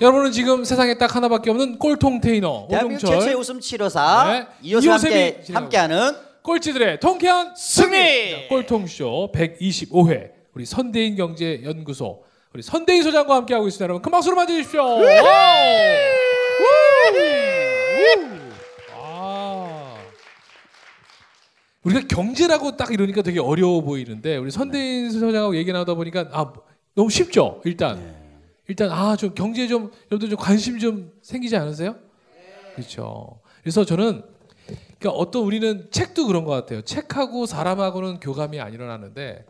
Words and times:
여러분은 0.00 0.30
지금 0.30 0.62
세상에 0.64 0.96
딱 0.96 1.16
하나밖에 1.16 1.50
없는 1.50 1.78
꼴통 1.78 2.20
테이너 2.20 2.68
대한민국 2.70 3.04
최초의 3.06 3.34
웃음 3.34 3.58
치료사 3.58 4.24
네. 4.32 4.46
이호섭이 4.62 4.90
함께 4.92 5.40
진행하고 5.42 5.64
함께하는 5.64 6.12
꼴찌들의 6.42 7.00
통쾌한 7.00 7.54
승리. 7.56 8.30
자, 8.30 8.48
꼴통쇼 8.48 9.32
125회 9.34 10.30
우리 10.54 10.64
선대인 10.64 11.16
경제 11.16 11.60
연구소 11.64 12.22
우리 12.54 12.62
선대인 12.62 13.02
소장과 13.02 13.34
함께 13.34 13.54
하고 13.54 13.66
있습니다. 13.66 13.82
여러분 13.84 14.00
큰 14.00 14.12
박수로 14.12 14.36
맞이해주십시오. 14.36 14.82
와우! 14.82 15.02
우! 16.60 18.38
아. 18.94 19.96
우리가 21.82 22.06
경제라고 22.06 22.76
딱 22.76 22.92
이러니까 22.92 23.22
되게 23.22 23.40
어려워 23.40 23.82
보이는데 23.82 24.36
우리 24.36 24.52
선대인 24.52 25.10
소장하고 25.10 25.56
얘기 25.56 25.72
나누다 25.72 25.94
보니까 25.94 26.28
아 26.30 26.52
너무 26.94 27.10
쉽죠. 27.10 27.60
일단 27.64 28.27
일단 28.68 28.90
아 28.92 29.16
좀 29.16 29.34
경제에 29.34 29.66
좀 29.66 29.90
여러분들 30.10 30.28
좀 30.30 30.38
관심 30.38 30.78
좀 30.78 31.10
생기지 31.22 31.56
않으세요? 31.56 31.96
그렇죠. 32.74 33.40
그래서 33.62 33.84
저는 33.84 34.22
그러니까 34.98 35.10
어떤 35.20 35.42
우리는 35.44 35.88
책도 35.90 36.26
그런 36.26 36.44
것 36.44 36.52
같아요. 36.52 36.82
책하고 36.82 37.46
사람하고는 37.46 38.20
교감이 38.20 38.60
안 38.60 38.72
일어나는데 38.74 39.46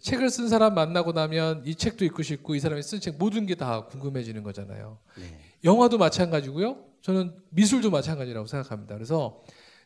책을 0.00 0.30
쓴 0.30 0.48
사람 0.48 0.74
만나고 0.74 1.12
나면 1.12 1.62
이 1.66 1.74
책도 1.74 2.04
읽고 2.06 2.22
싶고 2.22 2.54
이 2.54 2.60
사람이 2.60 2.82
쓴 2.82 3.00
책 3.00 3.16
모든 3.18 3.46
게 3.46 3.54
다 3.54 3.84
궁금해지는 3.86 4.42
거잖아요. 4.42 4.98
영화도 5.62 5.98
마찬가지고요. 5.98 6.76
저는 7.02 7.34
미술도 7.50 7.90
마찬가지라고 7.90 8.46
생각합니다. 8.46 8.94
그래서 8.94 9.42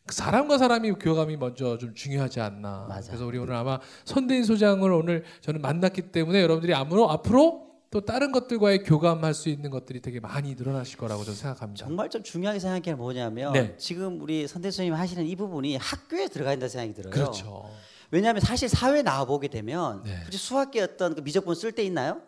그 0.06 0.14
사람과 0.14 0.56
사람이 0.56 0.92
교감이 0.92 1.36
먼저 1.36 1.76
좀 1.78 1.94
중요하지 1.94 2.40
않나. 2.40 2.86
맞아. 2.88 3.08
그래서 3.08 3.26
우리 3.26 3.38
오늘 3.38 3.54
아마 3.54 3.78
선대인 4.04 4.44
소장을 4.44 4.90
오늘 4.92 5.24
저는 5.40 5.60
만났기 5.60 6.12
때문에 6.12 6.40
여러분들이 6.42 6.72
앞으로 6.74 7.10
앞으로 7.10 7.67
또 7.90 8.02
다른 8.02 8.32
것들과의 8.32 8.84
교감할 8.84 9.32
수 9.32 9.48
있는 9.48 9.70
것들이 9.70 10.00
되게 10.00 10.20
많이 10.20 10.54
늘어나실 10.54 10.98
거라고 10.98 11.24
저는 11.24 11.36
생각합니다. 11.38 11.86
정말 11.86 12.10
좀 12.10 12.22
중요하게 12.22 12.58
생각하는 12.58 12.82
게 12.82 12.94
뭐냐면 12.94 13.52
네. 13.54 13.76
지금 13.78 14.20
우리 14.20 14.46
선대수님 14.46 14.92
하시는 14.92 15.24
이 15.24 15.36
부분이 15.36 15.76
학교에 15.76 16.28
들어가 16.28 16.52
있다 16.52 16.68
생각이 16.68 16.92
들어요. 16.94 17.12
그렇죠. 17.12 17.70
왜냐하면 18.10 18.40
사실 18.40 18.68
사회 18.68 19.02
나와 19.02 19.24
보게 19.24 19.48
되면 19.48 20.02
네. 20.02 20.20
굳이 20.24 20.36
수학계 20.36 20.82
어떤 20.82 21.14
그 21.14 21.22
미적분 21.22 21.54
쓸 21.54 21.72
때 21.72 21.82
있나요? 21.82 22.20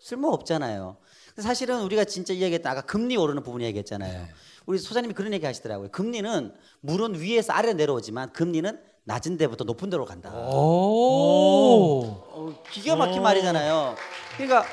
쓸모 0.00 0.28
없잖아요. 0.28 0.96
사실은 1.36 1.82
우리가 1.82 2.04
진짜 2.04 2.32
이야기했던 2.32 2.72
아까 2.72 2.80
금리 2.82 3.16
오르는 3.16 3.42
부분 3.42 3.62
얘기했잖아요. 3.62 4.22
네. 4.22 4.28
우리 4.66 4.78
소장님이 4.78 5.14
그런 5.14 5.32
얘기 5.32 5.44
하시더라고요. 5.44 5.90
금리는 5.90 6.54
물은 6.80 7.20
위에서 7.20 7.52
아래 7.52 7.72
내려오지만 7.74 8.32
금리는 8.32 8.78
낮은 9.04 9.38
데부터 9.38 9.64
높은 9.64 9.88
데로 9.88 10.04
간다. 10.04 10.30
오. 10.34 12.02
어, 12.04 12.62
기가 12.70 12.94
막힌 12.96 13.22
말이잖아요. 13.22 13.96
그러니까 14.36 14.64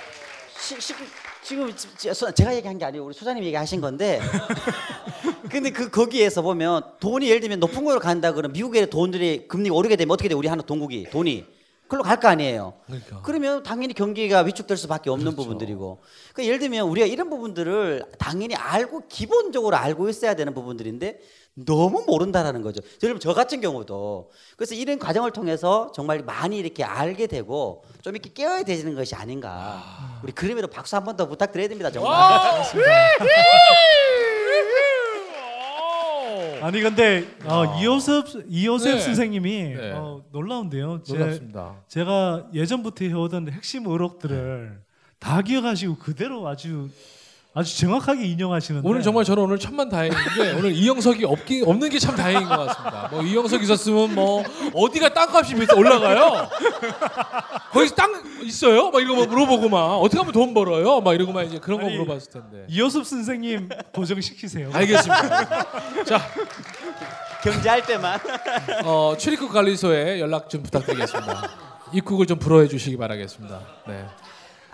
시, 0.60 0.80
시, 0.82 0.94
지금 1.44 1.72
제가 2.34 2.56
얘기한 2.56 2.78
게 2.78 2.86
아니고 2.86 3.06
우리 3.06 3.14
소장님 3.14 3.44
얘기하신 3.44 3.82
건데 3.82 4.20
근데 5.52 5.70
그 5.70 5.90
거기에서 5.90 6.42
보면 6.42 6.82
돈이 7.00 7.28
예를 7.28 7.42
들면 7.42 7.60
높은 7.60 7.84
곳으로 7.84 8.00
간다 8.00 8.32
그러면 8.32 8.54
미국의 8.54 8.90
돈들이 8.90 9.48
금리가 9.48 9.76
오르게 9.76 9.96
되면 9.96 10.12
어떻게 10.14 10.28
돼? 10.30 10.36
우리 10.36 10.48
하는 10.48 10.64
동국이 10.66 11.08
돈이 11.12 11.46
그걸로 11.84 12.02
갈 12.02 12.20
거 12.20 12.28
아니에요. 12.30 12.74
그러니까. 12.88 13.22
그러면 13.22 13.62
당연히 13.62 13.94
경기가 13.94 14.40
위축될 14.40 14.76
수밖에 14.76 15.12
없는 15.12 15.36
부분들이고. 15.36 16.00
그러니까 16.34 16.44
예를 16.48 16.58
들면 16.58 16.88
우리가 16.88 17.06
이런 17.06 17.30
부분들을 17.30 18.04
당연히 18.18 18.56
알고 18.56 19.04
기본적으로 19.08 19.76
알고 19.76 20.10
있어야 20.10 20.34
되는 20.34 20.56
부분들인데 20.56 21.20
너무 21.66 22.04
모른다라는 22.06 22.62
거죠. 22.62 22.82
여러분 23.02 23.20
저 23.22 23.34
같은 23.34 23.62
경우도 23.62 24.30
그래서 24.58 24.76
이런 24.76 25.00
과정을 25.00 25.32
통해서 25.32 25.90
정말 25.96 26.22
많이 26.22 26.58
이렇게 26.58 26.84
알게 26.84 27.28
되고 27.28 27.84
좀 28.02 28.14
이렇게 28.14 28.32
깨어야 28.34 28.64
되는 28.64 28.94
것이 28.94 29.16
아닌가. 29.16 30.20
우리 30.22 30.34
그림에도 30.34 30.68
박수 30.68 30.96
한 30.98 31.06
번 31.06 31.16
더 31.16 31.28
부탁드려야 31.30 31.70
됩니다. 31.70 31.90
정말. 31.92 32.12
아니 36.62 36.82
근데 36.82 37.26
어, 37.46 37.80
이호섭 37.80 38.26
이호섭 38.48 38.92
네. 38.96 39.00
선생님이 39.00 39.64
네. 39.76 39.92
어, 39.94 40.24
놀라운데요. 40.32 41.04
제, 41.04 41.14
놀랍습니다. 41.14 41.76
제가 41.88 42.48
예전부터 42.54 43.06
해오던 43.06 43.50
핵심 43.52 43.86
의혹들을 43.88 44.82
다 45.20 45.42
기억하시고 45.42 45.98
그대로 46.00 46.48
아주 46.48 46.90
아주 47.58 47.78
정확하게 47.80 48.26
인용하시는데 48.26 48.88
오늘 48.88 49.02
정말 49.02 49.24
저는 49.24 49.42
오늘 49.42 49.58
천만 49.58 49.88
다행인 49.88 50.18
게 50.36 50.52
오늘 50.52 50.74
이영석이 50.74 51.24
없기 51.24 51.64
없는 51.66 51.90
게 51.90 52.00
참 52.00 52.14
다행인 52.16 52.48
것 52.50 52.58
같습니다. 52.58 53.08
뭐 53.10 53.24
이영석 53.24 53.64
있었으면 53.64 54.14
뭐 54.14 54.44
어디가 54.74 55.14
땅값이 55.14 55.56
밑에 55.56 55.74
올라가요? 55.74 56.50
거기 57.72 57.90
땅 57.96 58.12
있어요? 58.44 58.92
막 58.92 59.02
이런 59.02 59.16
거 59.16 59.26
물어보고 59.26 59.70
막 59.70 59.96
어떻게 59.96 60.18
하면 60.20 60.34
돈 60.34 60.54
벌어요? 60.54 61.00
막 61.00 61.14
이러고만 61.14 61.46
이제 61.48 61.58
그런 61.60 61.80
거 61.80 61.88
아니, 61.88 61.98
물어봤을 61.98 62.30
텐데. 62.32 62.66
이호섭 62.68 63.06
선생님 63.06 63.70
고정시키세요. 63.94 64.70
알겠습니다. 64.74 65.48
자, 66.04 66.20
경제할 67.42 67.86
때만. 67.86 68.20
어, 68.84 69.16
출입국 69.18 69.52
관리소에 69.54 70.20
연락 70.20 70.50
좀 70.50 70.62
부탁드리겠습니다. 70.62 71.50
입국을 71.94 72.26
좀 72.26 72.38
불어해 72.38 72.68
주시기 72.68 72.98
바라겠습니다. 72.98 73.60
네. 73.88 74.06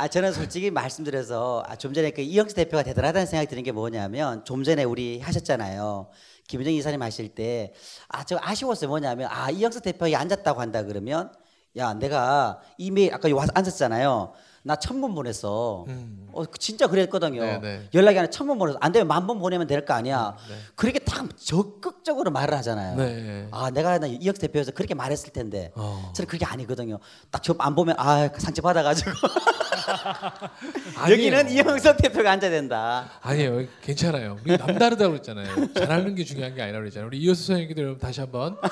아 0.01 0.07
저는 0.07 0.34
솔직히 0.34 0.72
말씀드려서 0.72 1.63
아, 1.67 1.75
좀 1.75 1.94
전에 1.94 2.09
그 2.09 2.22
이영수 2.23 2.56
대표가 2.56 2.81
대단하다는 2.81 3.28
생각이 3.28 3.47
드는 3.47 3.62
게 3.62 3.72
뭐냐면 3.72 4.44
좀 4.45 4.63
전에 4.63 4.84
우리 4.84 5.19
하셨잖아요. 5.19 6.07
김은정 6.47 6.73
이사님 6.73 7.03
하실 7.03 7.29
때 7.29 7.72
아 8.09 8.23
저 8.23 8.39
아쉬웠어요. 8.41 8.89
뭐냐면 8.89 9.28
아 9.31 9.51
이영수 9.51 9.81
대표가 9.81 10.17
앉았다고 10.19 10.59
한다 10.59 10.81
그러면 10.81 11.31
야 11.78 11.94
내가 11.94 12.62
이메일 12.79 13.13
아까 13.13 13.29
와서 13.35 13.51
앉았잖아요. 13.53 14.34
나 14.63 14.75
천 14.75 15.01
번 15.01 15.13
보냈어. 15.13 15.85
어 16.33 16.45
진짜 16.59 16.88
그랬거든요. 16.88 17.41
네, 17.44 17.59
네. 17.62 17.89
연락이 17.94 18.18
안 18.19 18.29
천번 18.31 18.57
보내서 18.57 18.78
안 18.81 18.91
되면 18.91 19.07
만 19.07 19.28
번 19.28 19.38
보내면 19.39 19.68
될 19.68 19.85
거 19.85 19.94
아니야. 19.94 20.35
그렇게 20.75 20.97
딱 20.97 21.28
적극적으로 21.38 22.31
말을 22.31 22.56
하잖아요. 22.57 22.95
네. 22.97 23.47
아 23.51 23.69
내가 23.69 24.00
나 24.00 24.07
이영수 24.07 24.41
대표여서 24.41 24.72
그렇게 24.72 24.95
말했을 24.95 25.31
텐데 25.31 25.72
어. 25.75 26.12
저는 26.16 26.28
그게 26.28 26.44
아니거든요. 26.45 26.97
딱 27.29 27.41
저 27.44 27.56
안 27.59 27.75
보면 27.75 27.95
아 28.00 28.29
상처 28.39 28.63
받아가지고. 28.63 29.12
여기는 31.09 31.50
이영석 31.52 31.98
대표가 31.98 32.32
앉아야 32.32 32.52
된다. 32.52 33.09
아니에요. 33.22 33.66
괜찮아요. 33.82 34.38
우리 34.44 34.58
남다르다고 34.58 35.12
그랬잖아요. 35.12 35.74
잘하는 35.74 36.16
게 36.16 36.24
중요한 36.24 36.56
게 36.56 36.62
아니라 36.62 36.80
그랬잖아요. 36.80 37.08
우리 37.08 37.20
이호수 37.20 37.48
선생님들 37.48 37.84
여러분 37.84 38.00
다시 38.00 38.20
한번. 38.20 38.58
네. 38.62 38.70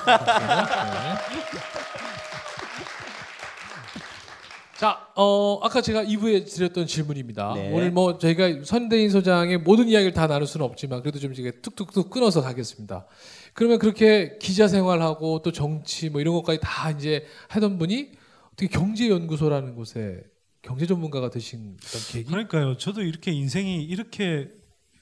자, 4.80 5.08
어, 5.14 5.60
아까 5.62 5.82
제가 5.82 6.04
2부에 6.04 6.50
드렸던 6.50 6.86
질문입니다. 6.86 7.52
네. 7.54 7.70
오늘 7.70 7.90
뭐 7.90 8.16
저희가 8.16 8.64
선대인 8.64 9.10
소장의 9.10 9.58
모든 9.58 9.88
이야기를 9.88 10.14
다 10.14 10.26
나눌 10.26 10.46
수는 10.46 10.64
없지만 10.64 11.02
그래도 11.02 11.18
좀 11.18 11.34
이제 11.34 11.50
툭툭툭 11.60 12.08
끊어서 12.08 12.40
가겠습니다. 12.40 13.04
그러면 13.52 13.78
그렇게 13.78 14.38
기자 14.40 14.68
생활하고 14.68 15.42
또 15.42 15.52
정치 15.52 16.08
뭐 16.08 16.22
이런 16.22 16.32
것까지 16.34 16.60
다 16.62 16.90
이제 16.92 17.26
하던 17.48 17.78
분이 17.78 18.12
어떻게 18.54 18.68
경제연구소라는 18.68 19.74
곳에 19.74 20.22
경제 20.62 20.86
전문가가 20.86 21.30
되신 21.30 21.76
어떤 21.78 22.00
계기? 22.12 22.24
그러니까요. 22.30 22.76
저도 22.76 23.02
이렇게 23.02 23.32
인생이 23.32 23.82
이렇게 23.84 24.50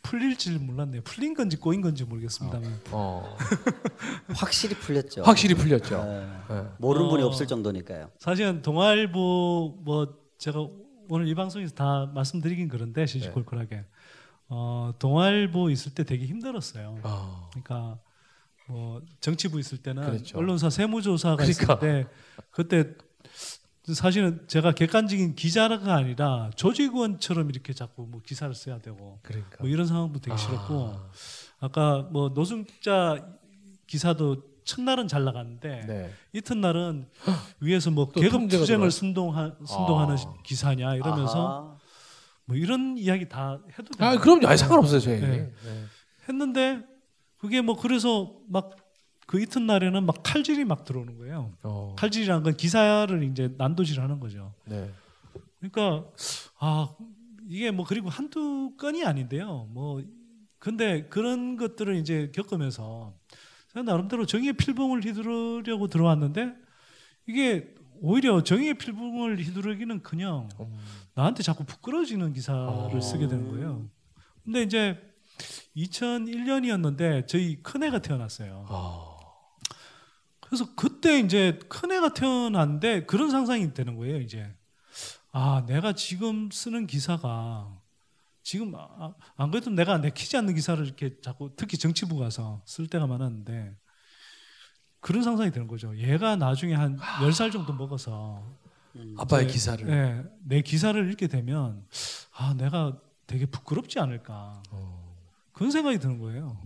풀릴 0.02 0.36
줄 0.38 0.58
몰랐네요. 0.58 1.02
풀린 1.02 1.34
건지 1.34 1.56
꼬인 1.56 1.80
건지 1.80 2.04
모르겠습니다만. 2.04 2.80
어, 2.92 3.36
확실히 4.34 4.74
풀렸죠. 4.76 5.22
확실히 5.22 5.54
풀렸죠. 5.54 6.02
네. 6.04 6.26
네. 6.48 6.68
모르는 6.78 7.08
분이 7.08 7.22
어. 7.22 7.26
없을 7.26 7.46
정도니까요. 7.46 8.10
사실은 8.18 8.62
동아일보 8.62 9.80
뭐 9.82 10.14
제가 10.38 10.66
오늘 11.10 11.26
이 11.26 11.34
방송에서 11.34 11.74
다 11.74 12.10
말씀드리긴 12.14 12.68
그런데 12.68 13.06
시시콜콜하게 13.06 13.84
어, 14.48 14.92
동아일보 14.98 15.70
있을 15.70 15.92
때 15.94 16.04
되게 16.04 16.24
힘들었어요. 16.26 17.00
어. 17.02 17.50
그러니까 17.50 17.98
뭐 18.68 19.02
정치부 19.20 19.58
있을 19.58 19.78
때는 19.78 20.04
그렇죠. 20.04 20.38
언론사 20.38 20.70
세무조사가 20.70 21.36
그러니까. 21.36 21.74
있을 21.74 21.78
때 21.80 22.06
그때 22.50 22.94
사실은 23.94 24.44
제가 24.46 24.72
객관적인 24.72 25.34
기자가 25.34 25.94
아니라 25.94 26.50
조직원처럼 26.56 27.50
이렇게 27.50 27.72
자꾸 27.72 28.06
뭐 28.08 28.20
기사를 28.24 28.52
써야 28.54 28.78
되고 28.78 29.18
그러니까. 29.22 29.56
뭐 29.60 29.68
이런 29.68 29.86
상황도 29.86 30.20
되게 30.20 30.36
싫었고 30.36 30.94
아까 31.60 32.02
뭐 32.10 32.28
노숙자 32.30 33.26
기사도 33.86 34.42
첫날은 34.64 35.08
잘 35.08 35.24
나갔는데 35.24 35.86
네. 35.86 36.12
이튿날은 36.34 37.08
위에서 37.60 37.90
뭐또 37.90 38.20
계급 38.20 38.48
투쟁을. 38.48 38.90
순동하, 38.90 39.52
순동하는 39.64 40.16
아. 40.16 40.34
기사냐 40.42 40.94
이러면서 40.94 41.48
아하. 41.48 41.76
뭐 42.44 42.56
이런 42.56 42.98
이야기 42.98 43.28
다 43.28 43.58
해도 43.78 43.88
아, 43.98 44.10
돼요. 44.10 44.20
그럼요. 44.20 44.46
아니 44.46 44.58
상관없어요, 44.58 45.00
저희. 45.00 45.20
네. 45.20 45.28
네. 45.28 45.52
했는데 46.28 46.82
그게 47.38 47.60
뭐 47.62 47.76
그래서 47.76 48.34
막 48.48 48.76
그 49.28 49.38
이튿날에는 49.42 50.06
막 50.06 50.22
칼질이 50.22 50.64
막 50.64 50.86
들어오는 50.86 51.18
거예요. 51.18 51.52
어. 51.62 51.94
칼질이란 51.98 52.42
건 52.42 52.56
기사를 52.56 53.22
이제 53.24 53.54
난도질하는 53.58 54.20
거죠. 54.20 54.54
네. 54.64 54.90
그러니까 55.60 56.08
아 56.58 56.96
이게 57.46 57.70
뭐 57.70 57.84
그리고 57.86 58.08
한두 58.08 58.72
건이 58.78 59.04
아닌데요. 59.04 59.68
뭐 59.70 60.02
근데 60.58 61.06
그런 61.10 61.58
것들을 61.58 61.96
이제 61.96 62.32
겪으면서 62.34 63.12
제가 63.74 63.82
나름대로 63.82 64.24
정의의 64.24 64.54
필봉을 64.54 65.04
휘두르려고 65.04 65.88
들어왔는데 65.88 66.54
이게 67.26 67.74
오히려 68.00 68.42
정의의 68.42 68.78
필봉을 68.78 69.40
휘두르기는커녕 69.40 70.48
음. 70.58 70.78
나한테 71.14 71.42
자꾸 71.42 71.64
부끄러지는 71.64 72.32
기사를 72.32 72.58
어. 72.58 72.98
쓰게 72.98 73.28
되는 73.28 73.46
거예요. 73.50 73.90
근데 74.42 74.62
이제 74.62 74.98
2001년이었는데 75.76 77.26
저희 77.26 77.62
큰애가 77.62 77.98
태어났어요. 77.98 78.64
아. 78.70 79.17
그래서 80.48 80.74
그때 80.74 81.20
이제 81.20 81.58
큰 81.68 81.92
애가 81.92 82.14
태어났는데 82.14 83.04
그런 83.04 83.30
상상이 83.30 83.74
되는 83.74 83.96
거예요. 83.96 84.18
이제 84.20 84.50
아 85.30 85.64
내가 85.66 85.92
지금 85.92 86.50
쓰는 86.50 86.86
기사가 86.86 87.78
지금 88.42 88.74
아, 88.74 89.14
안 89.36 89.50
그래도 89.50 89.68
내가 89.70 89.98
내키지 89.98 90.38
않는 90.38 90.54
기사를 90.54 90.82
이렇게 90.84 91.20
자꾸 91.20 91.50
특히 91.54 91.76
정치부 91.76 92.16
가서 92.18 92.62
쓸 92.64 92.86
때가 92.86 93.06
많았는데 93.06 93.76
그런 95.00 95.22
상상이 95.22 95.50
되는 95.50 95.68
거죠. 95.68 95.94
얘가 95.98 96.36
나중에 96.36 96.74
한 96.74 96.96
10살 96.96 97.52
정도 97.52 97.74
먹어서 97.74 98.42
아빠의 99.18 99.44
이제, 99.44 99.52
기사를. 99.52 99.88
예, 99.90 100.24
내 100.44 100.62
기사를 100.62 101.10
읽게 101.12 101.26
되면 101.26 101.86
아 102.32 102.54
내가 102.54 102.98
되게 103.26 103.44
부끄럽지 103.44 104.00
않을까 104.00 104.62
어. 104.70 105.14
그런 105.52 105.70
생각이 105.70 105.98
드는 105.98 106.18
거예요. 106.18 106.58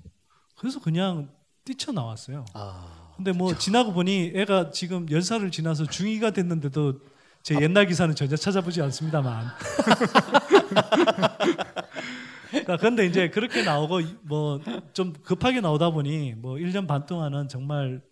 그래서 0.56 0.78
그냥 0.78 1.34
뛰쳐 1.64 1.90
나왔어요. 1.90 2.44
아. 2.54 3.01
근데 3.16 3.32
뭐 3.32 3.56
지나고 3.56 3.92
보니 3.92 4.32
애가 4.34 4.70
지금 4.70 5.06
10살을 5.06 5.52
지나서 5.52 5.84
중2가 5.84 6.32
됐는데도 6.34 7.00
제 7.42 7.60
옛날 7.60 7.86
기사는 7.86 8.14
전혀 8.14 8.36
찾아보지 8.36 8.80
않습니다만. 8.82 9.46
그러니까 12.50 12.76
근데 12.76 13.06
이제 13.06 13.28
그렇게 13.30 13.62
나오고 13.62 14.00
뭐 14.22 14.60
좀 14.92 15.12
급하게 15.24 15.60
나오다 15.60 15.90
보니 15.90 16.34
뭐 16.36 16.54
1년 16.56 16.86
반 16.86 17.06
동안은 17.06 17.48
정말 17.48 18.02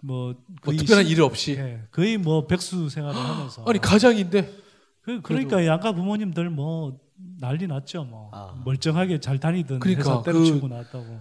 뭐뭐 0.00 0.34
거의 0.62 0.78
특별한 0.78 1.04
시- 1.06 1.10
일 1.12 1.22
없이. 1.22 1.52
예, 1.58 1.82
거의 1.90 2.16
뭐 2.16 2.46
백수 2.46 2.88
생활을 2.88 3.18
하면서 3.20 3.64
아니 3.66 3.80
가장인데. 3.80 4.68
그, 5.02 5.20
그러니까 5.22 5.64
양가 5.66 5.92
부모님들 5.92 6.50
뭐 6.50 7.00
난리 7.40 7.66
났죠 7.66 8.04
뭐 8.04 8.30
아. 8.32 8.54
멀쩡하게 8.64 9.20
잘 9.20 9.40
다니던 9.40 9.80
그러니까 9.80 10.00
회사 10.02 10.22
때려치우고 10.22 10.68
나왔다고 10.68 11.04
예, 11.08 11.18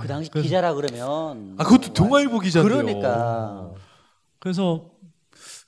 그 0.00 0.08
당시 0.08 0.30
그래서- 0.30 0.44
기자라 0.44 0.74
그러면 0.74 1.54
아 1.58 1.64
그것도 1.64 1.92
동아일보 1.92 2.40
기자인데요. 2.40 2.76
그러니까 2.82 3.70
그래서 4.38 4.90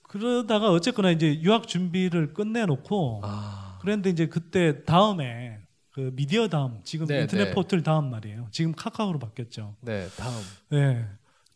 그러다가 0.03 0.71
어쨌거나 0.71 1.11
이제 1.11 1.41
유학 1.43 1.69
준비를 1.69 2.33
끝내놓고 2.33 3.21
아. 3.25 3.79
그랬는데 3.83 4.11
이제 4.11 4.27
그때 4.27 4.85
다음에 4.85 5.59
그 5.91 6.13
미디어 6.15 6.49
다음 6.49 6.81
지금 6.85 7.07
네, 7.07 7.23
인터넷 7.23 7.47
네. 7.47 7.51
포털 7.55 7.83
다음 7.83 8.11
말이에요. 8.11 8.49
지금 8.51 8.73
카카오로 8.73 9.19
바뀌었죠. 9.19 9.75
네 9.81 10.09
다음. 10.17 10.35
예. 10.75 11.07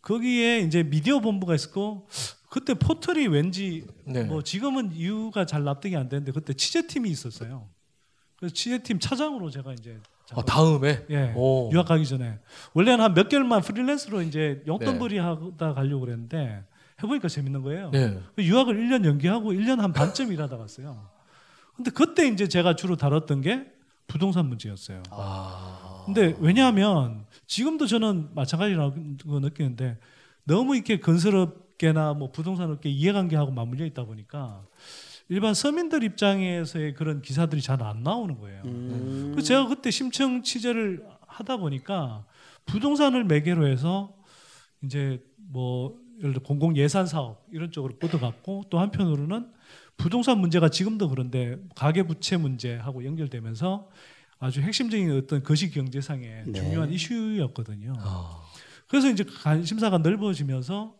거기에 0.03 0.61
이제 0.61 0.83
미디어 0.83 1.21
본부가 1.21 1.55
있었고 1.55 2.09
그때 2.51 2.75
포털이 2.75 3.29
왠지 3.29 3.87
네. 4.05 4.25
뭐 4.25 4.43
지금은 4.43 4.93
이유가 4.93 5.47
잘 5.47 5.63
납득이 5.65 5.97
안 5.97 6.09
되는데 6.09 6.33
그때 6.33 6.53
취재팀이 6.53 7.09
있었어요. 7.09 7.69
그래서 8.37 8.53
취재팀 8.55 8.99
차장으로 8.99 9.49
제가 9.51 9.73
이제 9.73 9.99
아 10.35 10.43
다음에. 10.43 11.05
예, 11.11 11.33
오. 11.37 11.71
유학 11.73 11.87
가기 11.89 12.07
전에 12.07 12.39
원래는 12.75 13.05
한 13.05 13.15
몇 13.15 13.29
개월만 13.29 13.61
프리랜서로 13.63 14.23
이제 14.23 14.63
용돈벌이 14.67 15.17
네. 15.17 15.21
하다 15.21 15.75
가려고 15.75 16.01
그랬는데 16.01 16.65
해보니까 17.03 17.29
재밌는 17.29 17.63
거예요. 17.63 17.91
네. 17.91 18.19
유학을 18.39 18.75
1년 18.77 19.05
연기하고 19.05 19.53
1년 19.53 19.79
한 19.81 19.93
반쯤 19.93 20.33
일하다 20.33 20.57
갔어요. 20.57 21.09
근데 21.77 21.91
그때 21.91 22.27
이제 22.29 22.49
제가 22.49 22.77
주로 22.77 22.97
다뤘던 22.97 23.41
게 23.41 23.67
부동산 24.07 24.47
문제였어요. 24.47 25.03
아. 25.11 26.03
근데 26.07 26.37
왜냐하면 26.41 27.25
지금도 27.47 27.87
저는 27.87 28.31
마찬가지라고 28.35 28.95
느끼는데 29.41 29.99
너무 30.45 30.75
이렇게 30.75 30.99
건설업계나 31.01 32.15
뭐 32.15 32.31
부동산 32.31 32.71
업계 32.71 32.89
이해관계하고 32.91 33.53
맞물려 33.53 33.85
있다 33.87 34.05
보니까 34.05 34.65
일반 35.33 35.55
서민들 35.55 36.05
입장에서의 36.05 36.93
그런 36.93 37.23
기사들이 37.23 37.63
잘 37.63 37.83
안 37.83 38.03
나오는 38.03 38.39
거예요. 38.39 38.63
음. 38.67 39.31
그래서 39.33 39.49
제가 39.49 39.67
그때 39.67 39.91
심층 39.91 40.43
취재를 40.43 41.03
하다 41.27 41.57
보니까 41.57 42.27
부동산을 42.67 43.25
매개로 43.25 43.67
해서 43.67 44.15
이제 44.85 45.25
뭐 45.37 45.99
예를 46.19 46.35
들어 46.35 46.43
공공 46.43 46.77
예산 46.77 47.07
사업 47.07 47.47
이런 47.51 47.73
쪽으로 47.73 47.99
뻗어갔고 47.99 48.65
또 48.69 48.79
한편으로는 48.79 49.51
부동산 49.97 50.39
문제가 50.39 50.69
지금도 50.69 51.09
그런데 51.09 51.57
가계 51.77 52.03
부채 52.03 52.37
문제하고 52.37 53.05
연결되면서 53.05 53.89
아주 54.39 54.61
핵심적인 54.61 55.11
어떤 55.17 55.43
거시 55.43 55.71
경제상의 55.71 56.45
네. 56.47 56.53
중요한 56.53 56.93
이슈였거든요. 56.93 57.95
아. 57.99 58.43
그래서 58.87 59.09
이제 59.09 59.25
관심사가 59.25 59.97
넓어지면서 59.97 60.95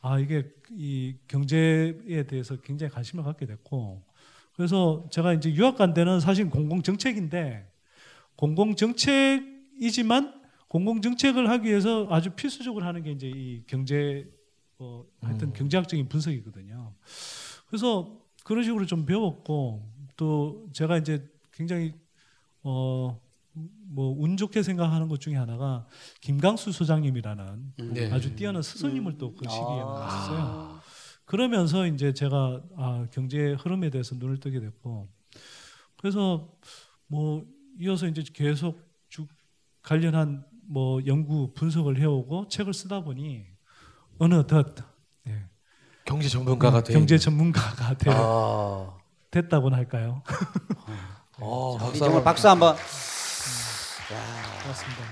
아 0.00 0.18
이게 0.18 0.50
이 0.70 1.16
경제에 1.28 2.26
대해서 2.26 2.56
굉장히 2.56 2.92
관심을 2.92 3.24
갖게 3.24 3.46
됐고 3.46 4.02
그래서 4.54 5.06
제가 5.10 5.34
이제 5.34 5.52
유학 5.54 5.76
간 5.76 5.94
데는 5.94 6.20
사실 6.20 6.48
공공 6.48 6.82
정책인데 6.82 7.70
공공 8.36 8.74
정책이지만 8.74 10.40
공공 10.68 11.00
정책을 11.00 11.48
하기 11.50 11.68
위해서 11.68 12.06
아주 12.10 12.30
필수적으로 12.30 12.84
하는 12.84 13.02
게 13.02 13.12
이제 13.12 13.28
이 13.28 13.62
경제 13.66 14.28
어 14.78 15.04
하여튼 15.22 15.52
경제학적인 15.52 16.08
분석이거든요. 16.08 16.94
그래서 17.68 18.20
그런 18.44 18.62
식으로 18.64 18.86
좀 18.86 19.06
배웠고 19.06 19.88
또 20.16 20.68
제가 20.72 20.98
이제 20.98 21.26
굉장히 21.52 21.94
어 22.62 23.20
뭐 23.88 24.12
운 24.12 24.36
좋게 24.36 24.62
생각하는 24.62 25.08
것 25.08 25.20
중에 25.20 25.34
하나가 25.36 25.86
김강수 26.20 26.72
소장님이라는 26.72 27.72
네. 27.94 28.12
아주 28.12 28.34
뛰어난 28.36 28.62
스승님을 28.62 29.16
또 29.18 29.34
그 29.34 29.44
시기에 29.48 29.80
아. 29.80 29.84
만났어요. 29.84 30.80
그러면서 31.24 31.86
이제 31.86 32.12
제가 32.12 32.62
아, 32.76 33.06
경제 33.10 33.52
흐름에 33.58 33.90
대해서 33.90 34.14
눈을 34.14 34.38
뜨게 34.38 34.60
됐고 34.60 35.08
그래서 35.96 36.52
뭐 37.08 37.44
이어서 37.80 38.06
이제 38.06 38.22
계속 38.34 38.78
쭉 39.08 39.28
관련한 39.82 40.44
뭐 40.68 41.00
연구 41.06 41.52
분석을 41.54 41.98
해오고 41.98 42.48
책을 42.48 42.74
쓰다 42.74 43.02
보니 43.02 43.44
어느덧 44.18 44.74
예, 45.28 45.46
경제 46.04 46.28
전문가가 46.28 46.82
돼. 46.82 46.92
경제 46.92 47.18
전문가가 47.18 47.96
되, 47.96 48.10
아. 48.12 48.96
됐다고나 49.30 49.76
할까요? 49.76 50.22
어, 51.38 51.76
자, 51.78 51.86
우리 51.86 51.98
박수 51.98 51.98
정말 51.98 52.16
한번. 52.16 52.24
박수 52.24 52.48
한번. 52.48 52.76
고맙습니다. 54.08 55.02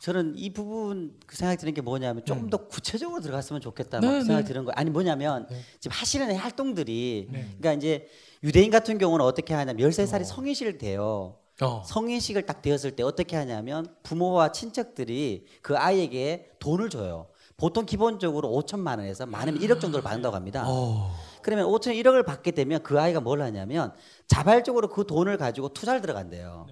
저는 0.00 0.34
이 0.36 0.50
부분 0.50 1.14
그 1.26 1.36
생각이 1.36 1.58
드는 1.58 1.74
게 1.74 1.82
뭐냐면 1.82 2.24
좀더 2.24 2.68
구체적으로 2.68 3.20
들어갔으면 3.20 3.60
좋겠다 3.60 4.00
네, 4.00 4.06
막 4.06 4.12
생각이 4.24 4.44
네. 4.44 4.48
드는 4.48 4.64
거 4.64 4.72
아니 4.74 4.88
뭐냐면 4.88 5.46
네. 5.50 5.60
지금 5.78 5.94
하시는 5.94 6.34
활동들이 6.34 7.28
네. 7.30 7.40
그러니까 7.58 7.74
이제 7.74 8.08
유대인 8.42 8.70
같은 8.70 8.96
경우는 8.96 9.24
어떻게 9.24 9.52
하냐면 9.52 9.90
13살이 9.90 10.24
성인식을 10.24 10.78
돼요. 10.78 11.36
어. 11.60 11.82
성인식을 11.84 12.46
딱 12.46 12.62
되었을 12.62 12.96
때 12.96 13.02
어떻게 13.02 13.36
하냐면 13.36 13.94
부모와 14.02 14.52
친척들이 14.52 15.46
그 15.60 15.76
아이에게 15.76 16.50
돈을 16.58 16.88
줘요. 16.88 17.28
보통 17.58 17.84
기본적으로 17.84 18.48
5천만 18.48 18.98
원에서 18.98 19.26
많으면 19.26 19.60
1억 19.60 19.80
정도를 19.80 20.02
받는다고 20.02 20.34
합니다. 20.34 20.64
어. 20.66 21.14
그러면 21.42 21.66
5천 21.66 21.94
1억을 22.00 22.24
받게 22.24 22.50
되면 22.52 22.82
그 22.82 23.00
아이가 23.00 23.20
뭘 23.20 23.42
하냐면 23.42 23.92
자발적으로 24.26 24.88
그 24.88 25.06
돈을 25.06 25.36
가지고 25.36 25.70
투자를 25.70 26.00
들어간대요. 26.00 26.66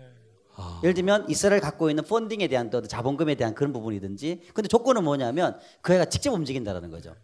아. 0.56 0.80
예를 0.82 0.94
들면 0.94 1.26
이스라엘 1.28 1.60
갖고 1.60 1.88
있는 1.88 2.04
펀딩에 2.04 2.48
대한 2.48 2.68
또 2.68 2.82
자본금에 2.82 3.36
대한 3.36 3.54
그런 3.54 3.72
부분이든지 3.72 4.48
근데 4.52 4.68
조건은 4.68 5.04
뭐냐면 5.04 5.56
그 5.80 5.94
애가 5.94 6.06
직접 6.06 6.32
움직인다라는 6.32 6.90
거죠. 6.90 7.14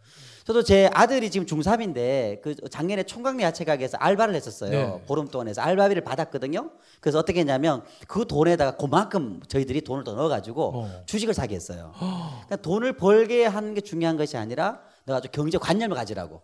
저도 0.44 0.62
제 0.62 0.90
아들이 0.92 1.30
지금 1.30 1.46
중3인데 1.46 2.42
그 2.42 2.54
작년에 2.68 3.04
총각리 3.04 3.42
야채 3.42 3.64
가게에서 3.64 3.96
알바를 3.96 4.34
했었어요. 4.34 4.70
네. 4.70 5.02
보름 5.06 5.26
동안 5.26 5.48
해서 5.48 5.62
알바비를 5.62 6.04
받았거든요. 6.04 6.70
그래서 7.00 7.18
어떻게 7.18 7.40
했냐면 7.40 7.82
그 8.06 8.26
돈에다가 8.26 8.76
그만큼 8.76 9.40
저희들이 9.48 9.80
돈을 9.80 10.04
더 10.04 10.12
넣어가지고 10.12 10.72
어. 10.74 11.02
주식을 11.06 11.32
사게 11.32 11.54
했어요. 11.54 11.92
그러니까 11.98 12.56
돈을 12.56 12.92
벌게 12.98 13.46
하는 13.46 13.72
게 13.72 13.80
중요한 13.80 14.18
것이 14.18 14.36
아니라 14.36 14.82
내가 15.06 15.18
아주 15.18 15.28
경제 15.30 15.58
관념을 15.58 15.96
가지라고. 15.96 16.42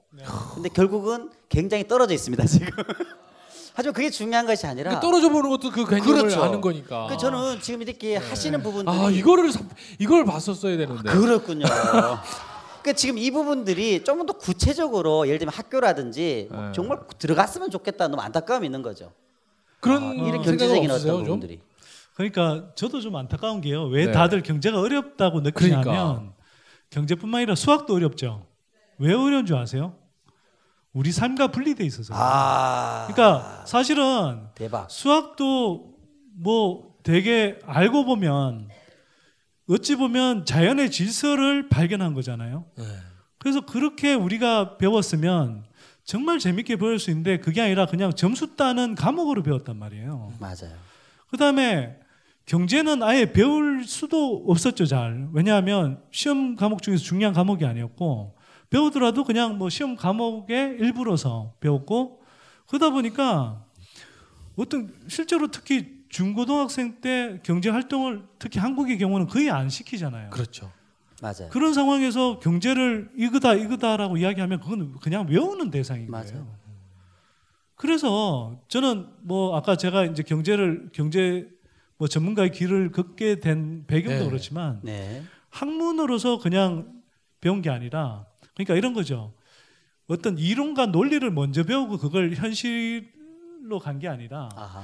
근데 0.55 0.69
결국은 0.69 1.31
굉장히 1.49 1.87
떨어져 1.89 2.15
있습니다 2.15 2.45
지금. 2.47 2.69
하지만 3.75 3.95
그게 3.95 4.11
중요한 4.11 4.47
것이 4.47 4.67
아니라. 4.67 4.95
그 4.95 5.01
떨어져 5.01 5.31
보는 5.31 5.49
것도 5.51 5.71
그 5.71 5.87
개념을 5.87 6.15
그렇죠. 6.23 6.43
아는 6.43 6.61
거니까. 6.61 7.07
그 7.07 7.17
저는 7.17 7.61
지금 7.61 7.83
이렇게 7.83 8.17
하시는 8.17 8.63
부분들이 8.63 8.95
아 8.97 9.11
이거를 9.11 9.51
사- 9.53 9.61
이걸 9.99 10.25
봤었어야 10.25 10.77
되는데. 10.77 11.11
그렇군요. 11.11 11.65
그 12.83 12.95
지금 12.95 13.19
이 13.19 13.31
부분들이 13.31 14.03
좀더 14.05 14.35
구체적으로 14.35 15.27
예를 15.27 15.39
들면 15.39 15.53
학교라든지 15.55 16.49
뭐 16.51 16.63
네. 16.67 16.73
정말 16.75 16.99
들어갔으면 17.19 17.71
좋겠다 17.71 18.09
너무 18.09 18.23
안타까움이 18.23 18.67
있는 18.67 18.83
거죠. 18.83 19.13
그런 19.81 20.03
아, 20.03 20.13
이런 20.13 20.43
경제적인 20.43 20.91
없으세요, 20.91 21.13
어떤 21.15 21.25
좀? 21.25 21.35
부분들이. 21.41 21.61
그러니까 22.15 22.71
저도 22.75 23.01
좀 23.01 23.17
안타까운 23.17 23.61
게요. 23.61 23.85
왜 23.85 24.07
네. 24.07 24.13
다들 24.13 24.43
경제가 24.43 24.79
어렵다고 24.81 25.41
느끼냐면 25.41 25.83
그러니까. 25.85 26.23
경제뿐만 26.91 27.39
아니라 27.41 27.55
수학도 27.55 27.95
어렵죠. 27.95 28.45
왜 29.01 29.15
어려운 29.15 29.47
줄 29.47 29.57
아세요? 29.57 29.97
우리 30.93 31.11
삶과 31.11 31.49
분리돼 31.49 31.85
있어서. 31.85 32.13
아. 32.17 33.07
그러니까 33.11 33.65
사실은 33.67 34.47
대박. 34.55 34.91
수학도 34.91 35.95
뭐 36.37 36.95
되게 37.03 37.59
알고 37.65 38.05
보면 38.05 38.69
어찌 39.71 39.97
보면 39.97 40.45
자연의 40.45 40.91
질서를 40.91 41.69
발견한 41.69 42.13
거잖아요. 42.13 42.67
네. 42.77 42.85
그래서 43.39 43.65
그렇게 43.65 44.13
우리가 44.13 44.77
배웠으면 44.77 45.65
정말 46.05 46.39
재밌게 46.39 46.77
배울 46.77 46.99
수 46.99 47.11
있는데 47.11 47.39
그게 47.39 47.63
아니라 47.63 47.87
그냥 47.87 48.13
점수 48.13 48.57
따는 48.57 48.97
과목으로 48.97 49.43
배웠단 49.43 49.79
말이에요. 49.79 50.35
맞아요. 50.41 50.77
그다음에 51.31 51.97
경제는 52.47 53.03
아예 53.03 53.33
배울 53.33 53.85
수도 53.85 54.45
없었죠, 54.49 54.85
잘. 54.85 55.29
왜냐하면 55.33 56.03
시험 56.11 56.57
과목 56.57 56.83
중에서 56.83 57.03
중요한 57.03 57.33
과목이 57.33 57.65
아니었고 57.65 58.40
배우더라도 58.71 59.25
그냥 59.25 59.59
뭐 59.59 59.69
시험 59.69 59.97
과목의 59.97 60.77
일부로서 60.79 61.55
배웠고 61.61 62.23
그러다 62.67 62.91
보니까 62.91 63.65
어떤 64.57 64.95
실제로 65.09 65.49
특히 65.49 66.01
중고등학생 66.09 67.01
때 67.01 67.41
경제 67.43 67.69
활동을 67.69 68.25
특히 68.39 68.59
한국의 68.59 68.99
경우는 68.99 69.27
거의 69.27 69.51
안 69.51 69.69
시키잖아요. 69.69 70.31
그렇죠. 70.31 70.73
맞아요. 71.21 71.49
그런 71.51 71.75
상황에서 71.75 72.39
경제를 72.39 73.11
이거다 73.17 73.55
이거다라고 73.55 74.17
이야기하면 74.17 74.61
그건 74.61 74.95
그냥 75.01 75.27
외우는 75.29 75.71
대상인 75.71 76.11
맞아요. 76.11 76.27
거예요. 76.27 76.61
그래서 77.75 78.61
저는 78.69 79.07
뭐 79.23 79.57
아까 79.57 79.77
제가 79.77 80.05
이제 80.05 80.23
경제를 80.23 80.91
경제 80.93 81.49
뭐 81.97 82.09
전문가의 82.09 82.53
길을 82.53 82.93
걷게 82.93 83.41
된 83.41 83.85
배경도 83.87 84.25
네. 84.25 84.29
그렇지만 84.29 84.81
네. 84.83 85.23
학문으로서 85.51 86.39
그냥 86.39 86.93
배운 87.41 87.63
게 87.63 87.71
아니라 87.71 88.27
그러니까 88.65 88.75
이런 88.77 88.93
거죠. 88.95 89.33
어떤 90.07 90.39
이론과 90.39 90.87
논리를 90.87 91.29
먼저 91.31 91.63
배우고 91.65 91.99
그걸 91.99 92.35
현실로 92.35 93.79
간 93.83 93.99
게 93.99 94.09
아니라 94.09 94.49
아하. 94.55 94.83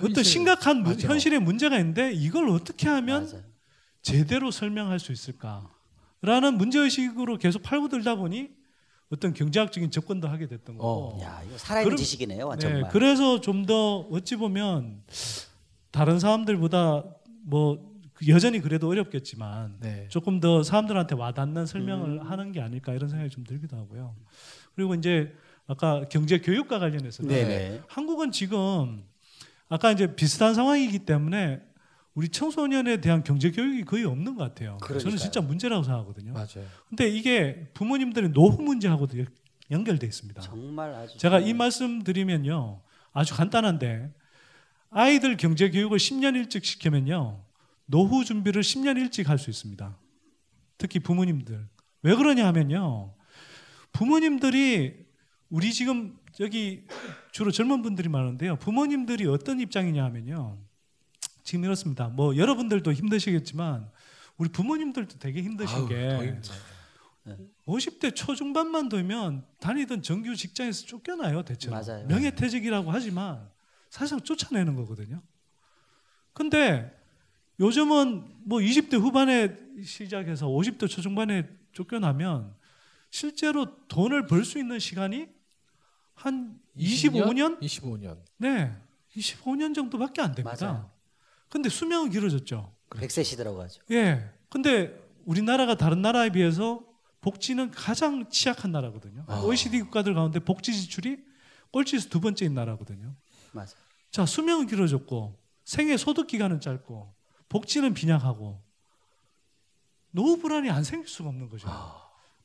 어떤. 0.00 0.22
심각한 0.24 0.82
문- 0.82 0.92
맞아. 0.94 1.08
현실의 1.08 1.40
문제가 1.40 1.78
있는데 1.78 2.12
이걸 2.12 2.48
어떻게 2.48 2.88
하면 2.88 3.24
맞아요. 3.26 3.42
제대로 4.02 4.50
설명할 4.50 4.98
수 4.98 5.12
있을까라는 5.12 6.56
문제의식으로 6.58 7.38
계속 7.38 7.62
팔고 7.62 7.88
들다 7.88 8.14
보니 8.16 8.50
어떤 9.10 9.34
경제학적인 9.34 9.90
접근도 9.90 10.26
하게 10.28 10.46
됐던 10.48 10.78
거고. 10.78 11.18
야, 11.22 11.42
이거 11.46 11.58
살아있는 11.58 11.84
그럼- 11.90 11.96
지식이네요, 11.98 12.54
네. 12.56 12.82
그래서 12.90 13.40
좀 13.40 13.66
더 13.66 13.98
어찌 14.10 14.36
보면 14.36 15.02
다른 15.90 16.18
사람들보다 16.18 17.04
뭐 17.44 17.91
여전히 18.28 18.60
그래도 18.60 18.88
어렵겠지만 18.88 19.76
네. 19.80 20.06
조금 20.08 20.40
더 20.40 20.62
사람들한테 20.62 21.14
와닿는 21.14 21.66
설명을 21.66 22.20
음. 22.20 22.22
하는 22.22 22.52
게 22.52 22.60
아닐까 22.60 22.92
이런 22.92 23.08
생각이 23.08 23.30
좀 23.30 23.44
들기도 23.44 23.76
하고요. 23.76 24.14
그리고 24.74 24.94
이제 24.94 25.32
아까 25.66 26.06
경제 26.08 26.38
교육과 26.38 26.78
관련해서는 26.78 27.30
네네. 27.30 27.82
한국은 27.88 28.30
지금 28.32 29.04
아까 29.68 29.90
이제 29.90 30.14
비슷한 30.14 30.54
상황이기 30.54 31.00
때문에 31.00 31.60
우리 32.14 32.28
청소년에 32.28 33.00
대한 33.00 33.24
경제 33.24 33.50
교육이 33.50 33.84
거의 33.84 34.04
없는 34.04 34.34
것 34.36 34.44
같아요. 34.44 34.76
그러니까요. 34.82 34.98
저는 34.98 35.16
진짜 35.16 35.40
문제라고 35.40 35.82
생각하거든요. 35.82 36.32
맞아요. 36.34 36.66
근데 36.88 37.08
이게 37.08 37.70
부모님들의 37.72 38.30
노후 38.32 38.62
문제하고도 38.62 39.18
연- 39.18 39.26
연결돼 39.70 40.06
있습니다. 40.06 40.40
정말 40.42 40.92
아주 40.94 41.16
제가 41.16 41.40
이 41.40 41.54
말씀 41.54 42.02
드리면요. 42.02 42.82
아주 43.14 43.34
간단한데 43.34 44.12
아이들 44.90 45.38
경제 45.38 45.70
교육을 45.70 45.96
10년 45.98 46.34
일찍 46.36 46.64
시키면요. 46.66 47.42
노후 47.86 48.24
준비를 48.24 48.62
10년 48.62 48.96
일찍 48.98 49.28
할 49.28 49.38
수 49.38 49.50
있습니다. 49.50 49.98
특히 50.78 50.98
부모님들. 51.00 51.68
왜 52.02 52.14
그러냐 52.16 52.46
하면요. 52.46 53.14
부모님들이 53.92 55.06
우리 55.50 55.72
지금 55.72 56.18
여기 56.40 56.86
주로 57.30 57.50
젊은 57.50 57.82
분들이 57.82 58.08
많은데요. 58.08 58.56
부모님들이 58.56 59.26
어떤 59.26 59.60
입장이냐 59.60 60.02
하면요. 60.04 60.58
지금 61.44 61.64
이렇습니다. 61.64 62.08
뭐 62.08 62.36
여러분들도 62.36 62.92
힘드시겠지만 62.92 63.90
우리 64.38 64.48
부모님들도 64.48 65.18
되게 65.18 65.42
힘드신 65.42 65.88
게더 65.88 66.24
힘들어요. 66.24 66.72
50대 67.66 68.14
초중반만 68.16 68.88
되면 68.88 69.44
다니던 69.60 70.02
정규 70.02 70.34
직장에서 70.34 70.86
쫓겨나요, 70.86 71.44
대체로. 71.44 71.72
맞아요. 71.76 72.06
명예퇴직이라고 72.06 72.90
하지만 72.90 73.48
사실상 73.90 74.20
쫓아내는 74.20 74.74
거거든요. 74.74 75.22
근데 76.32 76.90
요즘은 77.60 78.24
뭐 78.44 78.58
20대 78.58 78.98
후반에 79.00 79.56
시작해서 79.84 80.46
50대 80.48 80.88
초중반에 80.88 81.48
쫓겨나면 81.72 82.54
실제로 83.10 83.86
돈을 83.88 84.26
벌 84.26 84.44
수 84.44 84.58
있는 84.58 84.78
시간이 84.78 85.28
한 86.14 86.58
25년? 86.76 87.60
25년. 87.60 88.18
네. 88.38 88.72
25년 89.16 89.74
정도밖에 89.74 90.22
안 90.22 90.34
됩니다. 90.34 90.56
맞아요. 90.66 90.90
근데 91.48 91.68
수명은 91.68 92.10
길어졌죠. 92.10 92.74
백세 92.96 93.22
시대라고 93.22 93.60
하죠. 93.62 93.82
예. 93.90 94.30
근데 94.48 94.98
우리나라가 95.24 95.76
다른 95.76 96.00
나라에 96.02 96.30
비해서 96.30 96.82
복지는 97.20 97.70
가장 97.70 98.28
취약한 98.30 98.72
나라거든요. 98.72 99.24
아. 99.28 99.40
OECD 99.40 99.80
국가들 99.82 100.14
가운데 100.14 100.40
복지 100.40 100.72
지출이 100.72 101.18
꼴찌에서 101.70 102.08
두 102.08 102.20
번째인 102.20 102.54
나라거든요. 102.54 103.14
맞아. 103.52 103.76
자, 104.10 104.26
수명은 104.26 104.66
길어졌고 104.66 105.38
생애 105.64 105.96
소득 105.96 106.26
기간은 106.26 106.60
짧고 106.60 107.14
복지는 107.52 107.92
빈약하고 107.92 108.62
노후 110.10 110.38
불안이 110.38 110.70
안 110.70 110.84
생길 110.84 111.06
수가 111.06 111.28
없는 111.28 111.50
거죠. 111.50 111.68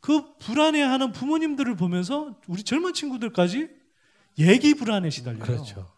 그 0.01 0.35
불안해하는 0.37 1.13
부모님들을 1.13 1.77
보면서 1.77 2.37
우리 2.47 2.61
젊은 2.61 2.93
친구들까지 2.93 3.69
얘기 4.37 4.73
불안에 4.73 5.09
시달려요. 5.09 5.43
그렇죠. 5.43 5.89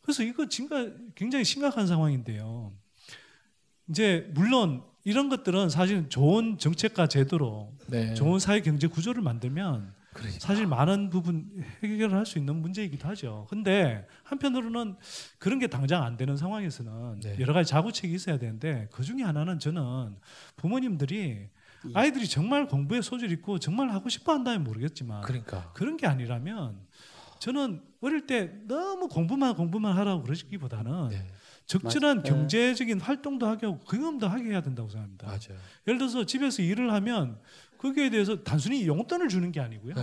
그래서 0.00 0.22
이거 0.22 0.48
진짜 0.48 0.92
굉장히 1.16 1.44
심각한 1.44 1.88
상황인데요. 1.88 2.72
이제 3.88 4.30
물론 4.32 4.84
이런 5.02 5.28
것들은 5.28 5.68
사실 5.68 6.08
좋은 6.08 6.58
정책과 6.58 7.08
제도로 7.08 7.74
네. 7.88 8.14
좋은 8.14 8.38
사회 8.38 8.60
경제 8.60 8.86
구조를 8.86 9.22
만들면 9.22 9.92
그러니까. 10.16 10.40
사실 10.40 10.66
많은 10.66 11.10
부분 11.10 11.64
해결을 11.82 12.16
할 12.16 12.26
수 12.26 12.38
있는 12.38 12.56
문제이기도 12.56 13.06
하죠. 13.08 13.46
근데 13.48 14.06
한편으로는 14.24 14.96
그런 15.38 15.58
게 15.58 15.66
당장 15.68 16.02
안 16.02 16.16
되는 16.16 16.36
상황에서는 16.36 17.20
네. 17.20 17.36
여러 17.38 17.52
가지 17.52 17.70
자구책이 17.70 18.12
있어야 18.14 18.38
되는데 18.38 18.88
그 18.92 19.02
중에 19.04 19.22
하나는 19.22 19.58
저는 19.58 20.16
부모님들이 20.56 21.48
아이들이 21.94 22.26
정말 22.28 22.66
공부에 22.66 23.00
소질 23.00 23.30
있고 23.32 23.58
정말 23.58 23.90
하고 23.90 24.08
싶어 24.08 24.32
한다면 24.32 24.64
모르겠지만 24.64 25.20
그러니까. 25.22 25.70
그런 25.74 25.96
게 25.96 26.06
아니라면 26.06 26.80
저는 27.38 27.82
어릴 28.00 28.26
때 28.26 28.50
너무 28.66 29.08
공부만 29.08 29.54
공부만 29.54 29.96
하라고 29.96 30.22
그러시기보다는 30.22 31.08
네. 31.10 31.26
적절한 31.66 32.18
맞- 32.18 32.22
네. 32.24 32.30
경제적인 32.30 33.00
활동도 33.00 33.46
하게 33.46 33.66
하고 33.66 33.78
경험도 33.80 34.28
하게 34.28 34.50
해야 34.50 34.62
된다고 34.62 34.88
생각합니다. 34.88 35.26
맞아요. 35.26 35.60
예를 35.86 35.98
들어서 35.98 36.24
집에서 36.24 36.62
일을 36.62 36.92
하면 36.92 37.38
거기에 37.78 38.10
대해서 38.10 38.42
단순히 38.42 38.86
용돈을 38.86 39.28
주는 39.28 39.50
게 39.52 39.60
아니고요. 39.60 39.94
네. 39.94 40.02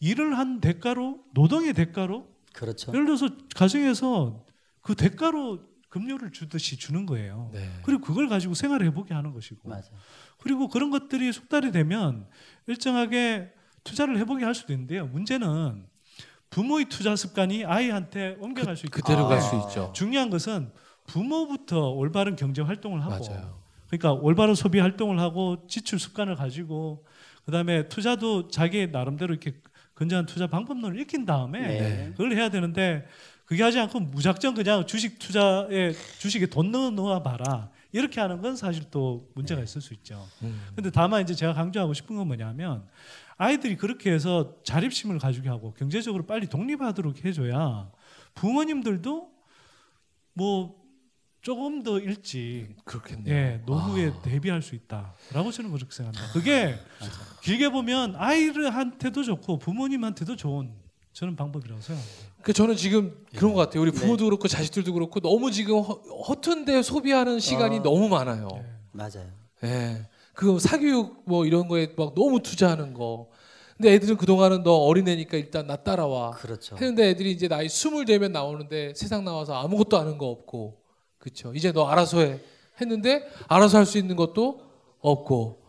일을 0.00 0.36
한 0.36 0.60
대가로 0.60 1.24
노동의 1.32 1.72
대가로 1.74 2.26
그렇죠. 2.52 2.92
예를 2.92 3.06
들어서 3.06 3.28
가정에서 3.54 4.44
그 4.80 4.94
대가로 4.94 5.60
급료를 5.88 6.32
주듯이 6.32 6.76
주는 6.76 7.06
거예요. 7.06 7.50
네. 7.52 7.68
그리고 7.84 8.02
그걸 8.02 8.28
가지고 8.28 8.54
생활을 8.54 8.86
해보게 8.86 9.14
하는 9.14 9.32
것이고 9.32 9.68
맞아. 9.68 9.90
그리고 10.38 10.68
그런 10.68 10.90
것들이 10.90 11.32
숙달이 11.32 11.70
되면 11.70 12.26
일정하게 12.66 13.52
투자를 13.84 14.18
해보게 14.18 14.44
할 14.44 14.54
수도 14.54 14.72
있는데요. 14.72 15.06
문제는 15.06 15.86
부모의 16.50 16.86
투자 16.86 17.14
습관이 17.14 17.64
아이한테 17.64 18.36
옮겨갈 18.40 18.76
수 18.76 18.86
있고 18.86 18.96
그대로 18.96 19.26
아. 19.26 19.28
갈수 19.28 19.56
있죠. 19.68 19.92
중요한 19.94 20.30
것은 20.30 20.72
부모부터 21.06 21.90
올바른 21.90 22.36
경제 22.36 22.62
활동을 22.62 23.02
하고 23.04 23.24
맞아요. 23.24 23.61
그러니까 23.92 24.12
올바른 24.12 24.54
소비 24.54 24.78
활동을 24.78 25.20
하고 25.20 25.66
지출 25.68 25.98
습관을 25.98 26.34
가지고 26.34 27.04
그다음에 27.44 27.88
투자도 27.88 28.48
자기 28.48 28.86
나름대로 28.86 29.34
이렇게 29.34 29.60
건전한 29.94 30.24
투자 30.24 30.46
방법론을 30.46 30.98
익힌 31.00 31.26
다음에 31.26 31.60
네. 31.60 32.10
그걸 32.12 32.32
해야 32.32 32.48
되는데 32.48 33.06
그게 33.44 33.62
하지 33.62 33.78
않고 33.78 34.00
무작정 34.00 34.54
그냥 34.54 34.86
주식 34.86 35.18
투자에 35.18 35.92
주식에 36.18 36.46
돈 36.46 36.70
넣어 36.70 36.88
놓아 36.90 37.22
봐라 37.22 37.70
이렇게 37.92 38.18
하는 38.18 38.40
건 38.40 38.56
사실 38.56 38.84
또 38.90 39.28
문제가 39.34 39.62
있을 39.62 39.82
수 39.82 39.92
있죠. 39.92 40.26
음. 40.40 40.68
근데 40.74 40.90
다만 40.90 41.20
이제 41.20 41.34
제가 41.34 41.52
강조하고 41.52 41.92
싶은 41.92 42.16
건 42.16 42.26
뭐냐면 42.28 42.86
아이들이 43.36 43.76
그렇게 43.76 44.10
해서 44.10 44.56
자립심을 44.64 45.18
가지게 45.18 45.50
하고 45.50 45.74
경제적으로 45.74 46.24
빨리 46.24 46.46
독립하도록 46.46 47.26
해줘야 47.26 47.90
부모님들도 48.36 49.30
뭐 50.32 50.81
조금 51.42 51.82
더 51.82 51.98
일찍 51.98 52.68
그렇겠네요. 52.84 53.34
예, 53.34 53.60
노후에 53.66 54.10
아. 54.10 54.22
대비할 54.22 54.62
수 54.62 54.76
있다라고 54.76 55.50
저는 55.50 55.72
그렇게 55.72 55.92
생각합니다. 55.92 56.32
그게 56.32 56.76
길게 57.42 57.70
보면 57.70 58.14
아이들한테도 58.16 59.24
좋고 59.24 59.58
부모님한테도 59.58 60.36
좋은 60.36 60.72
저는 61.12 61.34
방법이라고 61.34 61.80
생각합니다. 61.80 62.32
그 62.42 62.52
저는 62.52 62.76
지금 62.76 63.26
그런 63.34 63.54
것 63.54 63.58
같아요. 63.60 63.82
우리 63.82 63.90
네. 63.90 63.98
부모도 63.98 64.24
그렇고 64.24 64.46
자식들도 64.46 64.92
그렇고 64.92 65.18
너무 65.18 65.50
지금 65.50 65.80
허, 65.80 65.94
허튼데 66.28 66.82
소비하는 66.82 67.40
시간이 67.40 67.78
어. 67.78 67.82
너무 67.82 68.08
많아요. 68.08 68.48
네. 68.52 68.64
맞아요. 68.92 69.30
예. 69.64 70.08
그 70.34 70.60
사교육 70.60 71.24
뭐 71.26 71.44
이런 71.44 71.66
거에 71.66 71.92
막 71.96 72.14
너무 72.14 72.40
투자하는 72.40 72.94
거. 72.94 73.28
근데 73.76 73.94
애들은 73.94 74.16
그동안은 74.16 74.62
너 74.62 74.74
어린애니까 74.76 75.36
일단 75.36 75.66
나 75.66 75.74
따라와. 75.74 76.30
그렇죠. 76.32 76.76
했는데 76.76 77.08
애들이 77.08 77.32
이제 77.32 77.48
나이 77.48 77.68
스물 77.68 78.04
되면 78.04 78.30
나오는데 78.30 78.94
세상 78.94 79.24
나와서 79.24 79.54
아무것도 79.54 79.98
아는 79.98 80.18
거 80.18 80.26
없고. 80.26 80.81
그렇죠. 81.22 81.52
이제 81.54 81.70
너 81.72 81.86
알아서 81.86 82.18
해. 82.20 82.40
했는데 82.80 83.22
알아서 83.46 83.78
할 83.78 83.86
수 83.86 83.96
있는 83.98 84.16
것도 84.16 84.60
없고 85.00 85.62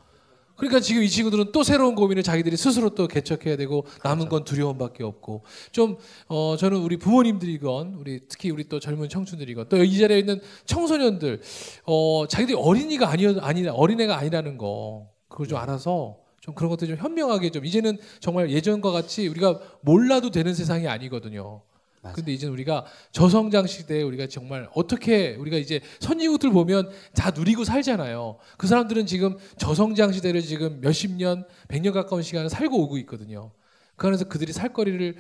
그러니까 0.56 0.80
지금 0.80 1.04
이 1.04 1.10
친구들은 1.10 1.52
또 1.52 1.62
새로운 1.62 1.94
고민을 1.96 2.24
자기들이 2.24 2.56
스스로 2.58 2.90
또 2.92 3.08
개척해야 3.08 3.56
되고 3.58 3.86
남은 4.04 4.30
건 4.30 4.46
두려움밖에 4.46 5.04
없고 5.04 5.44
좀 5.72 5.98
어 6.28 6.56
저는 6.58 6.78
우리 6.80 6.98
부모님들이건 6.98 7.96
우리 8.00 8.22
특히 8.28 8.50
우리 8.52 8.68
또 8.68 8.80
젊은 8.80 9.10
청춘들이건 9.10 9.70
또 9.70 9.78
이 9.84 9.98
자리에 10.00 10.18
있는 10.20 10.42
청소년들 10.66 11.42
어 11.86 12.26
자기들이 12.28 12.58
어린이가 12.58 13.10
아니어 13.10 13.40
아니 13.42 13.68
어린애가 13.68 14.18
아니라는 14.18 14.58
거 14.58 15.10
그걸 15.28 15.48
좀 15.48 15.60
알아서 15.60 16.18
좀 16.42 16.56
그런 16.56 16.70
것들 16.72 16.88
좀 16.88 16.98
현명하게 16.98 17.52
좀 17.52 17.66
이제는 17.66 17.98
정말 18.22 18.50
예전과 18.50 18.92
같이 18.92 19.28
우리가 19.28 19.60
몰라도 19.82 20.32
되는 20.32 20.54
세상이 20.56 20.88
아니거든요. 20.88 21.62
맞아요. 22.04 22.16
근데 22.16 22.34
이제 22.34 22.48
우리가 22.48 22.86
저성장 23.12 23.66
시대에 23.66 24.02
우리가 24.04 24.28
정말 24.28 24.70
어떻게 24.76 25.36
우리가 25.36 25.58
이제 25.58 25.80
선진국들 26.02 26.52
보면 26.52 26.90
다 27.16 27.32
누리고 27.32 27.64
살잖아요. 27.64 28.38
그 28.58 28.68
사람들은 28.68 29.06
지금 29.06 29.38
저성장 29.58 30.12
시대를 30.12 30.42
지금 30.42 30.82
몇십 30.82 31.12
년, 31.14 31.46
백 31.70 31.82
년 31.82 31.94
가까운 31.94 32.22
시간을 32.22 32.50
살고 32.50 32.78
오고 32.84 32.98
있거든요. 33.00 33.52
그 33.96 34.08
안에서 34.08 34.26
그들이 34.26 34.52
살 34.52 34.74
거리를 34.74 35.16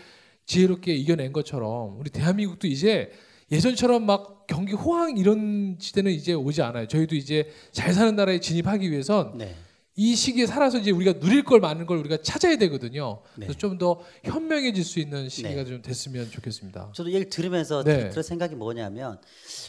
지혜롭게 0.45 0.93
이겨낸 0.93 1.31
것처럼 1.31 1.97
우리 1.99 2.09
대한민국도 2.09 2.67
이제 2.67 3.11
예전처럼 3.51 4.05
막 4.05 4.45
경기 4.47 4.73
호황 4.73 5.17
이런 5.17 5.77
시대는 5.79 6.11
이제 6.11 6.33
오지 6.33 6.61
않아요. 6.61 6.87
저희도 6.87 7.15
이제 7.15 7.49
잘 7.71 7.93
사는 7.93 8.13
나라에 8.15 8.39
진입하기 8.39 8.91
위해선 8.91 9.37
네. 9.37 9.55
이 9.95 10.15
시기에 10.15 10.47
살아서 10.47 10.79
이제 10.79 10.89
우리가 10.89 11.19
누릴 11.19 11.43
걸 11.43 11.59
많은 11.59 11.85
걸 11.85 11.97
우리가 11.99 12.17
찾아야 12.23 12.55
되거든요. 12.57 13.21
네. 13.35 13.45
그래서 13.45 13.59
좀 13.59 13.77
더 13.77 14.01
현명해질 14.23 14.83
수 14.83 14.99
있는 14.99 15.29
시기가 15.29 15.63
네. 15.63 15.65
좀 15.65 15.81
됐으면 15.81 16.29
좋겠습니다. 16.31 16.91
저도 16.93 17.11
얘기 17.11 17.29
들으면서 17.29 17.83
네. 17.83 18.09
들 18.09 18.23
생각이 18.23 18.55
뭐냐면 18.55 19.19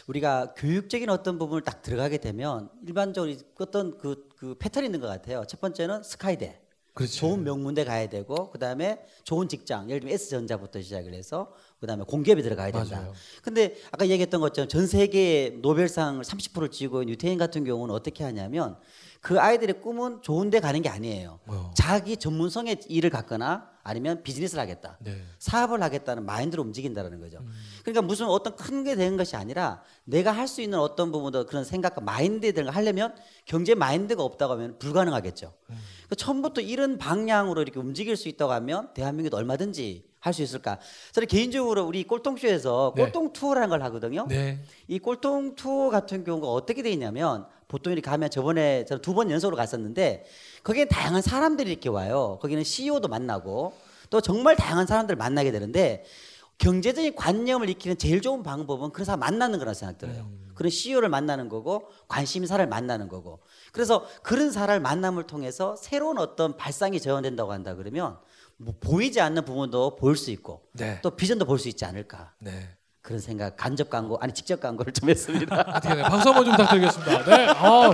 우리가 0.07 0.53
교육적인 0.55 1.09
어떤 1.09 1.37
부분을 1.37 1.63
딱 1.63 1.81
들어가게 1.81 2.17
되면 2.17 2.69
일반적으로 2.85 3.33
어떤 3.59 3.97
그, 3.97 4.29
그 4.37 4.55
패턴이 4.57 4.85
있는 4.87 4.99
것 4.99 5.07
같아요. 5.07 5.43
첫 5.47 5.59
번째는 5.59 6.03
스카이대. 6.03 6.59
그렇죠. 6.95 7.13
좋은 7.13 7.43
명문대 7.43 7.83
가야 7.83 8.07
되고 8.07 8.49
그다음에 8.51 9.05
좋은 9.25 9.49
직장 9.49 9.89
예를 9.89 9.99
들면 9.99 10.15
S전자부터 10.15 10.81
시작을 10.81 11.13
해서 11.13 11.53
그다음에 11.81 12.05
공기업에 12.07 12.41
들어가야 12.41 12.71
된다. 12.71 12.95
맞아요. 12.95 13.13
근데 13.43 13.75
아까 13.91 14.07
얘기했던 14.07 14.39
것처럼 14.39 14.69
전 14.69 14.87
세계 14.87 15.57
노벨상을 15.61 16.23
30%를 16.23 16.71
쥐고 16.71 17.07
유태인 17.09 17.37
같은 17.37 17.65
경우는 17.65 17.93
어떻게 17.93 18.23
하냐면 18.23 18.77
그 19.19 19.39
아이들의 19.39 19.81
꿈은 19.81 20.21
좋은 20.21 20.49
데 20.49 20.61
가는 20.61 20.81
게 20.81 20.87
아니에요. 20.87 21.39
어. 21.47 21.73
자기 21.75 22.15
전문성의 22.15 22.79
일을 22.87 23.09
갖거나 23.09 23.74
아니면 23.87 24.23
비즈니스를 24.23 24.59
하겠다. 24.61 24.97
네. 24.99 25.21
사업을 25.37 25.81
하겠다는 25.83 26.25
마인드로 26.25 26.63
움직인다는 26.63 27.19
거죠. 27.21 27.39
그러니까 27.83 28.01
무슨 28.01 28.25
어떤 28.25 28.55
큰 28.55 28.83
게 28.83 28.95
되는 28.95 29.15
것이 29.15 29.35
아니라 29.35 29.81
내가 30.03 30.31
할 30.31 30.47
수 30.47 30.61
있는 30.61 30.79
어떤 30.79 31.11
부분도 31.11 31.45
그런 31.45 31.63
생각과 31.63 32.01
마인드에 32.01 32.51
대한 32.51 32.65
걸 32.65 32.75
하려면 32.75 33.15
경제 33.45 33.75
마인드가 33.75 34.23
없다고 34.23 34.53
하면 34.53 34.79
불가능하겠죠. 34.79 35.53
그 36.09 36.15
처음부터 36.15 36.61
이런 36.61 36.97
방향으로 36.97 37.61
이렇게 37.61 37.79
움직일 37.79 38.17
수 38.17 38.27
있다고 38.27 38.51
하면 38.53 38.91
대한민국도 38.95 39.37
얼마든지 39.37 40.03
할수 40.19 40.41
있을까? 40.41 40.79
저는 41.11 41.27
개인적으로 41.27 41.85
우리 41.85 42.03
꼴통쇼에서 42.05 42.93
네. 42.95 43.03
꼴통 43.03 43.33
투어라는 43.33 43.69
걸 43.69 43.83
하거든요. 43.83 44.25
네. 44.27 44.63
이 44.87 44.97
꼴통 44.97 45.53
투어 45.55 45.91
같은 45.91 46.23
경우가 46.23 46.47
어떻게 46.47 46.81
돼 46.81 46.89
있냐면 46.91 47.45
보통 47.67 47.93
이렇게 47.93 48.09
가면 48.09 48.29
저번에 48.29 48.85
저는 48.85 49.01
두번 49.01 49.31
연속으로 49.31 49.55
갔었는데 49.57 50.25
거기에 50.63 50.85
다양한 50.85 51.21
사람들이 51.21 51.71
이렇게 51.71 51.89
와요. 51.89 52.39
거기는 52.41 52.63
CEO도 52.63 53.07
만나고 53.07 53.73
또 54.09 54.21
정말 54.21 54.55
다양한 54.55 54.85
사람들을 54.85 55.17
만나게 55.17 55.51
되는데 55.51 56.03
경제적인 56.57 57.15
관념을 57.15 57.69
익히는 57.69 57.97
제일 57.97 58.21
좋은 58.21 58.41
방법은 58.43 58.91
그런 58.91 59.05
사람 59.05 59.19
만나는 59.19 59.59
거라고 59.59 59.73
생각 59.73 59.97
들어요. 59.97 60.29
그런 60.53 60.69
CEO를 60.69 61.09
만나는 61.09 61.49
거고 61.49 61.89
관심사를 62.07 62.65
만나는 62.65 63.09
거고. 63.09 63.39
그래서 63.73 64.05
그런 64.23 64.51
사람을 64.51 64.79
만남을 64.79 65.23
통해서 65.27 65.75
새로운 65.75 66.17
어떤 66.17 66.55
발상이 66.55 67.01
재현된다고 67.01 67.51
한다 67.51 67.75
그러면 67.75 68.17
뭐 68.57 68.73
보이지 68.79 69.19
않는 69.19 69.43
부분도 69.43 69.97
볼 69.97 70.15
수 70.15 70.31
있고 70.31 70.61
네. 70.71 70.99
또 71.01 71.11
비전도 71.11 71.43
볼 71.45 71.59
수 71.59 71.67
있지 71.67 71.83
않을까. 71.83 72.33
네. 72.39 72.69
그런 73.05 73.19
생각 73.19 73.55
간접 73.55 73.89
광고 73.91 74.17
아니 74.19 74.33
직접 74.33 74.59
광고를 74.59 74.91
좀 74.91 75.09
했습니다. 75.09 75.55
어떻게 75.75 75.93
네. 75.93 76.01
박수 76.01 76.27
한번 76.29 76.45
좀 76.45 76.55
부탁드리겠습니다. 76.55 77.23
네. 77.25 77.47
아, 77.55 77.93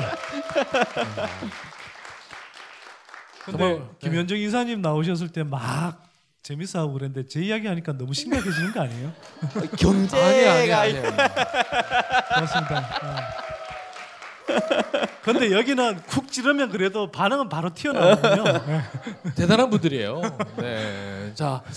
근데 3.45 3.73
네. 3.73 3.81
김현정 3.99 4.37
이사님 4.37 4.81
나오셨을 4.81 5.29
때 5.29 5.43
막 5.43 6.09
재밌어하고 6.43 6.93
그랬는데 6.93 7.27
제 7.27 7.39
이야기 7.41 7.67
하니까 7.67 7.91
너무 7.93 8.13
심각해지는 8.15 8.71
거 8.71 8.81
아니에요? 8.81 9.11
경제가 9.77 10.25
아니야, 10.25 10.53
아니야, 10.53 10.79
아니야. 10.79 11.11
맞습니다. 12.39 12.89
근데 15.23 15.51
여기는 15.51 16.01
쿡 16.07 16.31
찌르면 16.31 16.71
그래도 16.71 17.11
반응은 17.11 17.47
바로 17.49 17.71
튀어나오거든요. 17.73 18.43
네. 18.65 18.81
대단한 19.35 19.69
분들이에요. 19.69 20.21
네. 20.57 21.31
자, 21.35 21.61
그, 21.63 21.71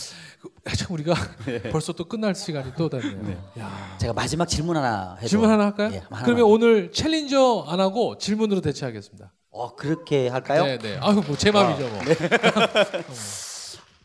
참 0.77 0.93
우리가 0.93 1.15
네. 1.47 1.63
벌써 1.71 1.93
또 1.93 2.05
끝날 2.07 2.35
시간이 2.35 2.73
또 2.77 2.89
됐네요. 2.89 3.43
야. 3.59 3.97
제가 4.01 4.13
마지막 4.13 4.47
질문 4.47 4.77
하나 4.77 5.15
해도 5.17 5.29
질문 5.29 5.51
하나 5.51 5.65
할까요? 5.67 5.91
예, 5.93 5.99
하나만. 5.99 6.25
그러면 6.25 6.45
오늘 6.45 6.93
챌린저 6.93 7.67
안 7.69 7.81
하고 7.81 8.19
질문으로 8.19 8.61
대체하겠습니다. 8.61 9.33
어 9.51 9.75
그렇게 9.77 10.29
할까요? 10.29 10.65
네, 10.65 10.79
네. 10.79 10.99
아유, 11.01 11.23
뭐제 11.27 11.51
마음이죠, 11.53 11.89
뭐. 11.89 12.01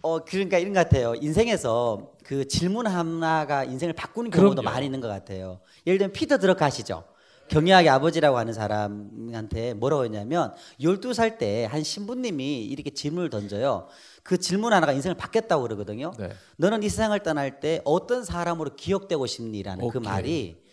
어 0.01 0.23
그러니까 0.23 0.57
이런 0.57 0.73
것 0.73 0.79
같아요. 0.79 1.13
인생에서 1.19 2.11
그 2.23 2.47
질문 2.47 2.87
하나가 2.87 3.63
인생을 3.65 3.93
바꾸는 3.93 4.31
경우도 4.31 4.61
그럼요. 4.61 4.73
많이 4.73 4.85
있는 4.85 5.01
것 5.01 5.07
같아요. 5.07 5.59
예를 5.85 5.97
들면 5.97 6.13
피터 6.13 6.37
드럭 6.37 6.61
아시죠? 6.61 7.03
경영학의 7.49 7.89
아버지라고 7.89 8.37
하는 8.37 8.53
사람한테 8.53 9.73
뭐라고 9.73 10.05
했냐면 10.05 10.53
12살 10.79 11.39
때 11.39 11.65
한 11.65 11.83
신부님이 11.83 12.63
이렇게 12.65 12.91
질문을 12.91 13.29
던져요. 13.31 13.87
그 14.29 14.37
질문 14.37 14.73
하나가 14.73 14.93
인생을 14.93 15.17
바뀌었다고 15.17 15.63
그러거든요. 15.63 16.13
네. 16.19 16.29
너는 16.57 16.83
이 16.83 16.89
세상을 16.89 17.17
떠날 17.23 17.59
때 17.59 17.81
어떤 17.83 18.23
사람으로 18.23 18.75
기억되고 18.75 19.25
싶니라는 19.25 19.89
그 19.89 19.97
오케이. 19.97 20.01
말이 20.03 20.63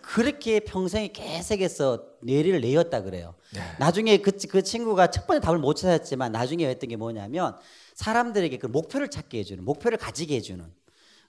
그렇게 0.00 0.58
평생에 0.58 1.12
계속해서 1.12 2.06
뇌리를 2.22 2.60
내었다 2.60 3.04
그래요. 3.04 3.36
네. 3.52 3.60
나중에 3.78 4.16
그, 4.16 4.32
그 4.50 4.64
친구가 4.64 5.12
첫 5.12 5.28
번째 5.28 5.46
답을 5.46 5.60
못 5.60 5.74
찾았지만 5.74 6.32
나중에 6.32 6.66
했던 6.66 6.90
게 6.90 6.96
뭐냐면 6.96 7.54
사람들에게 7.94 8.58
그 8.58 8.66
목표를 8.66 9.08
찾게 9.08 9.38
해주는 9.38 9.62
목표를 9.62 9.96
가지게 9.96 10.34
해주는 10.34 10.64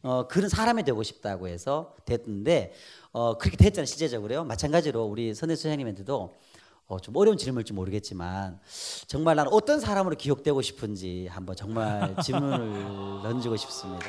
어, 0.01 0.27
그런 0.27 0.49
사람이 0.49 0.85
되고 0.85 1.03
싶다고 1.03 1.47
해서 1.47 1.93
됐는데 2.05 2.73
어, 3.11 3.37
그렇게 3.37 3.57
됐잖아요 3.57 3.85
실제적으로요. 3.85 4.43
마찬가지로 4.43 5.03
우리 5.03 5.35
선대 5.35 5.55
소장님한테도 5.55 6.33
어, 6.87 6.99
좀 6.99 7.15
어려운 7.17 7.37
질문일지 7.37 7.73
모르겠지만 7.73 8.59
정말 9.07 9.35
나는 9.35 9.51
어떤 9.51 9.79
사람으로 9.79 10.15
기억되고 10.17 10.61
싶은지 10.61 11.27
한번 11.31 11.55
정말 11.55 12.15
질문을 12.21 13.21
던지고 13.23 13.55
싶습니다. 13.57 14.05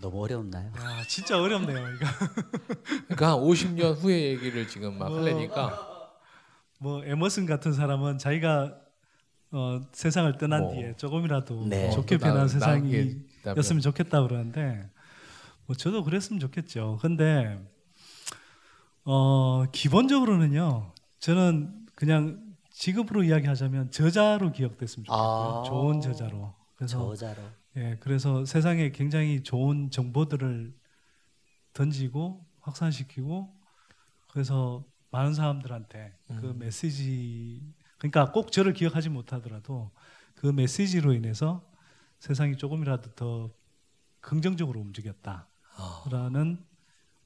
너무 0.00 0.24
어려웠나요? 0.24 0.72
야, 0.78 1.02
진짜 1.06 1.38
어렵네요. 1.40 1.78
이거. 1.78 2.06
그러니까 3.06 3.32
한 3.32 3.38
50년 3.38 3.96
후의 4.00 4.30
얘기를 4.32 4.66
지금 4.66 4.98
막 4.98 5.08
뭐, 5.10 5.18
하려니까 5.20 6.10
뭐 6.78 7.04
에머슨 7.04 7.44
같은 7.46 7.72
사람은 7.74 8.16
자기가 8.18 8.76
어, 9.52 9.80
세상을 9.92 10.36
떠난 10.38 10.62
뭐. 10.62 10.72
뒤에 10.72 10.96
조금이라도 10.96 11.66
네. 11.68 11.90
좋게 11.90 12.16
또 12.16 12.26
나- 12.26 12.32
변한 12.32 12.48
있다면. 12.48 12.86
세상이었으면 13.44 13.82
좋겠다 13.82 14.22
그러는데 14.22 14.88
뭐 15.66 15.76
저도 15.76 16.02
그랬으면 16.02 16.40
좋겠죠. 16.40 16.98
근데 17.02 17.60
어, 19.12 19.66
기본적으로는요. 19.72 20.92
저는 21.18 21.86
그냥 21.96 22.54
직업으로 22.70 23.24
이야기하자면 23.24 23.90
저자로 23.90 24.52
기억됐으면 24.52 25.04
좋겠어요. 25.04 25.20
아. 25.20 25.62
좋은 25.66 26.00
저자로. 26.00 26.54
그래서 26.76 27.08
저자로. 27.08 27.42
예, 27.76 27.96
그래서 27.98 28.44
세상에 28.44 28.92
굉장히 28.92 29.42
좋은 29.42 29.90
정보들을 29.90 30.72
던지고 31.72 32.46
확산시키고 32.60 33.52
그래서 34.28 34.84
많은 35.10 35.34
사람들한테 35.34 36.16
그 36.40 36.54
메시지 36.56 37.62
그러니까 37.98 38.30
꼭 38.30 38.52
저를 38.52 38.72
기억하지 38.72 39.08
못하더라도 39.08 39.90
그 40.36 40.46
메시지로 40.46 41.14
인해서 41.14 41.68
세상이 42.20 42.56
조금이라도 42.56 43.14
더 43.16 43.50
긍정적으로 44.20 44.78
움직였다라는 44.80 46.64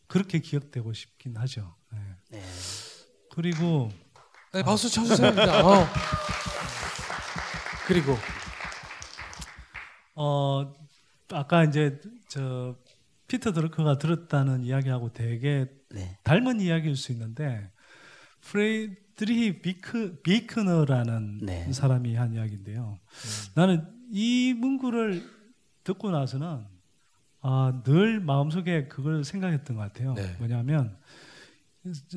그렇게 0.07 0.39
기억되고 0.39 0.93
싶긴 0.93 1.37
하죠. 1.37 1.75
예. 1.95 2.37
네. 2.37 2.43
그리고 3.35 3.91
네, 4.53 4.63
박수 4.63 4.89
쳐주세요. 4.91 5.31
진짜. 5.31 5.67
어. 5.67 5.87
그리고 7.87 8.17
어 10.15 10.73
아까 11.33 11.65
이제 11.65 12.01
저 12.29 12.77
피터 13.27 13.53
드러커가 13.53 13.99
들었다는 13.99 14.65
이야기하고 14.65 15.13
되게 15.13 15.67
네. 15.91 16.19
닮은 16.23 16.61
이야기일 16.61 16.97
수 16.97 17.13
있는데 17.13 17.71
프레드리히 18.41 19.61
비크 19.61 20.21
비크너라는 20.23 21.41
네. 21.43 21.73
사람이 21.73 22.15
한 22.15 22.35
이야기인데요. 22.35 22.99
나는 23.55 23.87
이 24.11 24.55
문구를 24.57 25.29
듣고 25.83 26.11
나서는 26.11 26.67
아, 27.47 27.83
늘 27.85 28.21
마음속에 28.21 28.89
그걸 28.89 29.23
생각했던 29.23 29.77
것 29.77 29.83
같아요. 29.83 30.15
네. 30.15 30.35
뭐냐면 30.39 30.97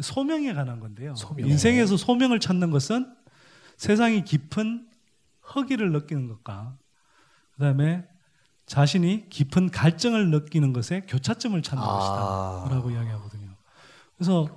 소명에 0.02 0.54
관한 0.54 0.80
건데요. 0.80 1.16
소명. 1.16 1.50
인생에서 1.50 1.98
소명을 1.98 2.40
찾는 2.40 2.72
것은 2.72 3.14
세상이 3.76 4.24
깊은 4.24 4.88
허기를 5.54 5.92
느끼는 5.92 6.30
것과 6.30 6.78
그다음에 7.56 8.08
자신이 8.68 9.30
깊은 9.30 9.72
갈증을 9.72 10.32
느끼는 10.32 10.72
것에 10.72 11.02
교차점을 11.10 11.62
찾는 11.62 11.84
아. 11.84 12.64
것이다라고 12.64 12.92
이야기하거든요. 12.92 13.50
그래서 14.16 14.48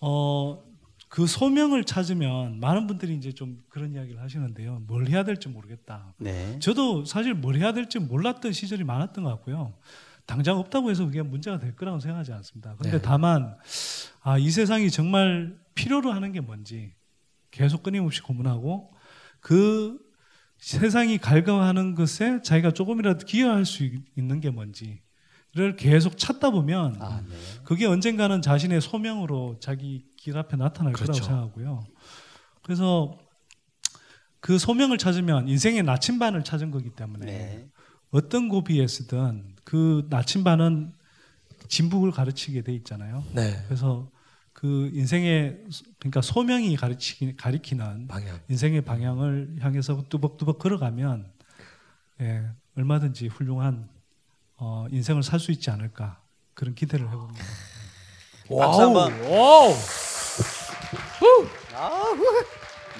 어, 0.00 0.64
그 1.10 1.26
소명을 1.26 1.82
찾으면 1.84 2.60
많은 2.60 2.86
분들이 2.86 3.16
이제 3.16 3.32
좀 3.32 3.58
그런 3.68 3.92
이야기를 3.94 4.20
하시는데요. 4.22 4.84
뭘 4.86 5.08
해야 5.08 5.24
될지 5.24 5.48
모르겠다. 5.48 6.14
네. 6.18 6.56
저도 6.60 7.04
사실 7.04 7.34
뭘 7.34 7.56
해야 7.56 7.72
될지 7.72 7.98
몰랐던 7.98 8.52
시절이 8.52 8.84
많았던 8.84 9.24
것 9.24 9.30
같고요. 9.30 9.74
당장 10.24 10.58
없다고 10.58 10.88
해서 10.88 11.04
그게 11.04 11.20
문제가 11.22 11.58
될 11.58 11.74
거라고 11.74 11.98
생각하지 11.98 12.32
않습니다. 12.32 12.76
그런데 12.78 12.98
네. 12.98 13.02
다만 13.02 13.56
아, 14.22 14.38
이 14.38 14.50
세상이 14.50 14.88
정말 14.92 15.58
필요로 15.74 16.12
하는 16.12 16.30
게 16.30 16.40
뭔지 16.40 16.92
계속 17.50 17.82
끊임없이 17.82 18.22
고민하고 18.22 18.94
그 19.40 19.98
세상이 20.58 21.18
갈망하는 21.18 21.96
것에 21.96 22.40
자기가 22.42 22.70
조금이라도 22.70 23.26
기여할 23.26 23.64
수 23.64 23.82
있- 23.82 24.04
있는 24.16 24.38
게 24.38 24.50
뭔지 24.50 25.00
를 25.52 25.74
계속 25.74 26.16
찾다 26.16 26.50
보면 26.50 26.96
아, 27.02 27.22
네. 27.28 27.34
그게 27.64 27.84
언젠가는 27.84 28.40
자신의 28.40 28.80
소명으로 28.80 29.56
자기 29.58 30.04
길 30.16 30.38
앞에 30.38 30.56
나타날 30.56 30.92
그렇죠. 30.92 31.10
거라고 31.12 31.26
생각하고요. 31.26 31.84
그래서 32.62 33.18
그 34.38 34.58
소명을 34.58 34.96
찾으면 34.96 35.48
인생의 35.48 35.82
나침반을 35.82 36.44
찾은 36.44 36.70
거기 36.70 36.90
때문에 36.90 37.26
네. 37.26 37.68
어떤 38.12 38.48
고비에서든 38.48 39.56
그 39.64 40.06
나침반은 40.08 40.92
진북을 41.68 42.12
가르치게 42.12 42.62
돼 42.62 42.72
있잖아요. 42.74 43.24
네. 43.34 43.60
그래서 43.66 44.08
그 44.52 44.90
인생의 44.94 45.64
소- 45.70 45.84
그러니까 45.98 46.20
소명이 46.22 46.76
가르치기 46.76 47.36
가리키는 47.36 48.06
방향. 48.06 48.38
인생의 48.48 48.82
방향을 48.82 49.56
향해서 49.60 50.04
뚜벅뚜벅 50.08 50.58
걸어가면 50.60 51.28
예, 52.20 52.46
얼마든지 52.76 53.26
훌륭한 53.28 53.88
어, 54.60 54.86
인생을 54.90 55.22
살 55.22 55.40
수 55.40 55.50
있지 55.52 55.70
않을까 55.70 56.20
그런 56.54 56.74
기대를 56.74 57.08
해봅니다. 57.08 57.44
박수 58.58 58.82
한번. 58.82 59.12
와우. 59.22 59.72
아, 61.74 61.86
후. 62.14 62.44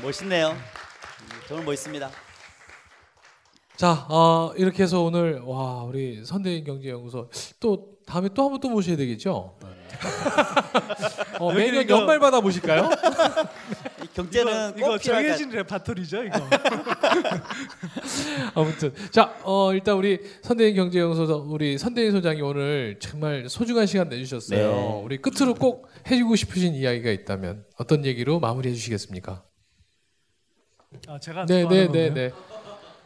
멋있네요. 0.02 0.56
정말 1.46 1.66
멋있습니다. 1.66 2.10
자, 3.76 4.06
어, 4.08 4.52
이렇게 4.56 4.82
해서 4.82 5.00
오늘 5.02 5.40
와 5.44 5.82
우리 5.84 6.24
선대인 6.24 6.64
경제연구소 6.64 7.30
또 7.60 7.90
다음에 8.06 8.28
또 8.30 8.44
한 8.44 8.50
번 8.52 8.60
또 8.60 8.68
모셔야 8.70 8.96
되겠죠? 8.96 9.56
어, 11.38 11.52
매년 11.52 11.88
연말마다 11.88 12.40
모실까요? 12.40 12.88
이 14.10 14.14
경제는 14.14 14.72
이거, 14.76 14.86
꼭 14.88 14.94
이거 14.96 14.98
정해진 14.98 15.50
레파토리죠 15.50 16.24
이거. 16.24 16.38
아무튼 18.54 18.92
자, 19.10 19.34
어, 19.44 19.72
일단 19.72 19.96
우리 19.96 20.18
선대인 20.42 20.74
경제연구소 20.74 21.46
우리 21.48 21.78
선대인 21.78 22.10
소장이 22.10 22.40
오늘 22.42 22.98
정말 23.00 23.48
소중한 23.48 23.86
시간 23.86 24.08
내주셨어요. 24.08 24.58
네. 24.72 25.02
우리 25.04 25.16
끝으로 25.18 25.54
꼭 25.54 25.88
해주고 26.10 26.36
싶으신 26.36 26.74
이야기가 26.74 27.10
있다면 27.10 27.64
어떤 27.78 28.04
얘기로 28.04 28.40
마무리해 28.40 28.74
주시겠습니까? 28.74 29.42
아, 31.06 31.18
제가 31.20 31.46
네, 31.46 31.62
또 31.62 31.68
네, 31.68 31.86
네? 31.88 32.10
네. 32.12 32.30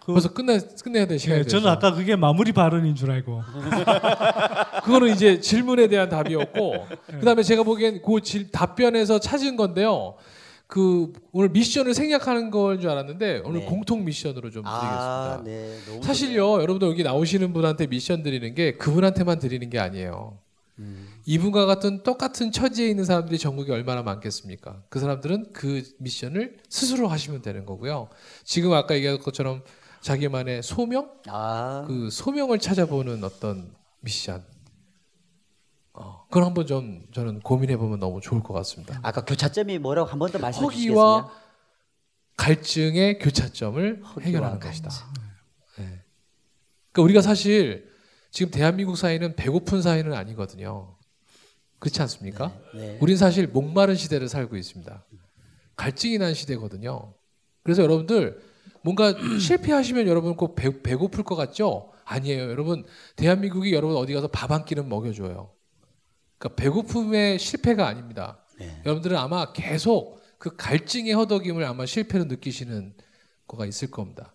그- 0.05 0.13
벌써 0.13 0.33
끝내 0.33 0.59
끝내야 0.83 1.07
될 1.07 1.19
시간이 1.19 1.43
네, 1.43 1.49
저는. 1.49 1.67
아까 1.69 1.93
그게 1.95 2.17
마무리 2.17 2.53
발언인 2.53 2.95
줄 2.95 3.11
알고. 3.11 3.43
그거는 4.85 5.09
이제 5.15 5.41
질문에 5.41 5.89
대한 5.89 6.09
답이었고 6.09 6.87
네. 7.13 7.19
그다음에 7.19 7.43
제가 7.43 7.63
보기엔 7.63 8.01
그 8.03 8.21
질, 8.23 8.51
답변에서 8.51 9.19
찾은 9.19 9.57
건데요. 9.57 10.17
그 10.67 11.13
오늘 11.33 11.51
미션을 11.51 11.95
생략하는 11.95 12.51
걸 12.51 12.79
줄 12.81 12.91
알았는데 12.91 13.43
오늘 13.45 13.61
네. 13.61 13.67
공통 13.67 14.05
미션으로 14.05 14.51
좀 14.51 14.63
드리겠습니다. 14.65 15.35
아, 15.35 15.43
네. 15.45 15.79
너무 15.87 16.03
사실요, 16.03 16.55
여러분들 16.55 16.89
여기 16.89 17.03
나오시는 17.03 17.53
분한테 17.53 17.87
미션 17.87 18.23
드리는 18.23 18.55
게 18.55 18.77
그분한테만 18.77 19.39
드리는 19.39 19.69
게 19.71 19.79
아니에요. 19.79 20.39
음. 20.81 21.09
이분과 21.27 21.67
같은 21.67 22.03
똑같은 22.03 22.51
처지에 22.51 22.89
있는 22.89 23.05
사람들이 23.05 23.39
전국에 23.39 23.73
얼마나 23.73 24.03
많겠습니까? 24.03 24.83
그 24.89 24.99
사람들은 24.99 25.53
그 25.53 25.83
미션을 25.99 26.57
스스로 26.69 27.07
하시면 27.09 27.43
되는 27.43 27.65
거고요. 27.65 28.09
지금 28.43 28.73
아까 28.73 28.95
얘기한 28.97 29.21
것처럼 29.21 29.63
자기만의 30.01 30.63
소명, 30.63 31.11
아, 31.29 31.85
그 31.87 32.11
소명을 32.11 32.59
찾아보는 32.59 33.23
어떤 33.23 33.73
미션. 34.01 34.45
어, 35.95 36.25
그걸 36.29 36.45
한번 36.45 36.67
좀 36.67 37.07
저는 37.13 37.41
고민해 37.41 37.77
보면 37.77 38.01
너무 38.01 38.21
좋을 38.21 38.43
것 38.43 38.53
같습니다. 38.55 38.99
아까 39.03 39.25
교차점이 39.25 39.79
뭐라고 39.79 40.09
한 40.11 40.19
번 40.19 40.31
더 40.31 40.39
말씀해 40.39 40.69
주시겠습니까? 40.71 41.31
갈증의 42.37 43.19
교차점을 43.21 44.03
허기와 44.03 44.25
해결하는 44.27 44.59
갈증. 44.59 44.83
것이다. 44.85 45.13
네. 45.79 45.85
그러니까 46.93 47.03
우리가 47.03 47.23
사실 47.23 47.89
지금 48.31 48.51
대한민국 48.51 48.97
사회는 48.97 49.37
배고픈 49.37 49.83
사회는 49.83 50.13
아니거든요. 50.13 50.97
그렇지 51.79 52.03
않습니까? 52.03 52.53
네. 52.75 52.99
우린 53.01 53.17
사실 53.17 53.47
목마른 53.47 53.95
시대를 53.95 54.29
살고 54.29 54.57
있습니다. 54.57 55.05
갈증이 55.77 56.19
난 56.19 56.35
시대거든요. 56.35 57.15
그래서 57.63 57.83
여러분들 57.83 58.41
뭔가 58.83 59.15
실패하시면 59.41 60.09
여러분 60.09 60.35
꼭 60.37 60.57
배, 60.57 60.83
배고플 60.83 61.23
것 61.23 61.37
같죠? 61.37 61.93
아니에요. 62.05 62.51
여러분 62.51 62.85
대한민국이 63.17 63.73
여러분 63.73 63.97
어디 63.97 64.13
가서 64.13 64.27
밥 64.29 64.51
한 64.51 64.65
끼는 64.65 64.89
먹여줘요. 64.89 65.51
그러니까 66.45 66.55
배고픔의 66.57 67.39
실패가 67.39 67.87
아닙니다. 67.87 68.39
네. 68.59 68.83
여러분들은 68.85 69.17
아마 69.17 69.53
계속 69.53 70.21
그 70.39 70.55
갈증의 70.57 71.15
허덕임을 71.15 71.65
아마 71.65 71.87
실패로 71.87 72.25
느끼시는 72.25 72.95
거가 73.49 73.65
있을 73.65 73.91
겁니다. 73.91 74.35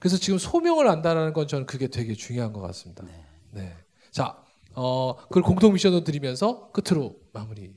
그래서 0.00 0.16
지금 0.16 0.38
소명을 0.38 0.88
안다라는 0.88 1.32
건 1.32 1.46
저는 1.46 1.66
그게 1.66 1.86
되게 1.86 2.14
중요한 2.14 2.52
것 2.52 2.60
같습니다. 2.62 3.04
네. 3.52 3.74
자, 4.10 4.36
어, 4.74 5.14
그걸 5.28 5.42
공통 5.44 5.72
미션으로 5.72 6.02
드리면서 6.04 6.70
끝으로 6.72 7.16
마무리 7.32 7.72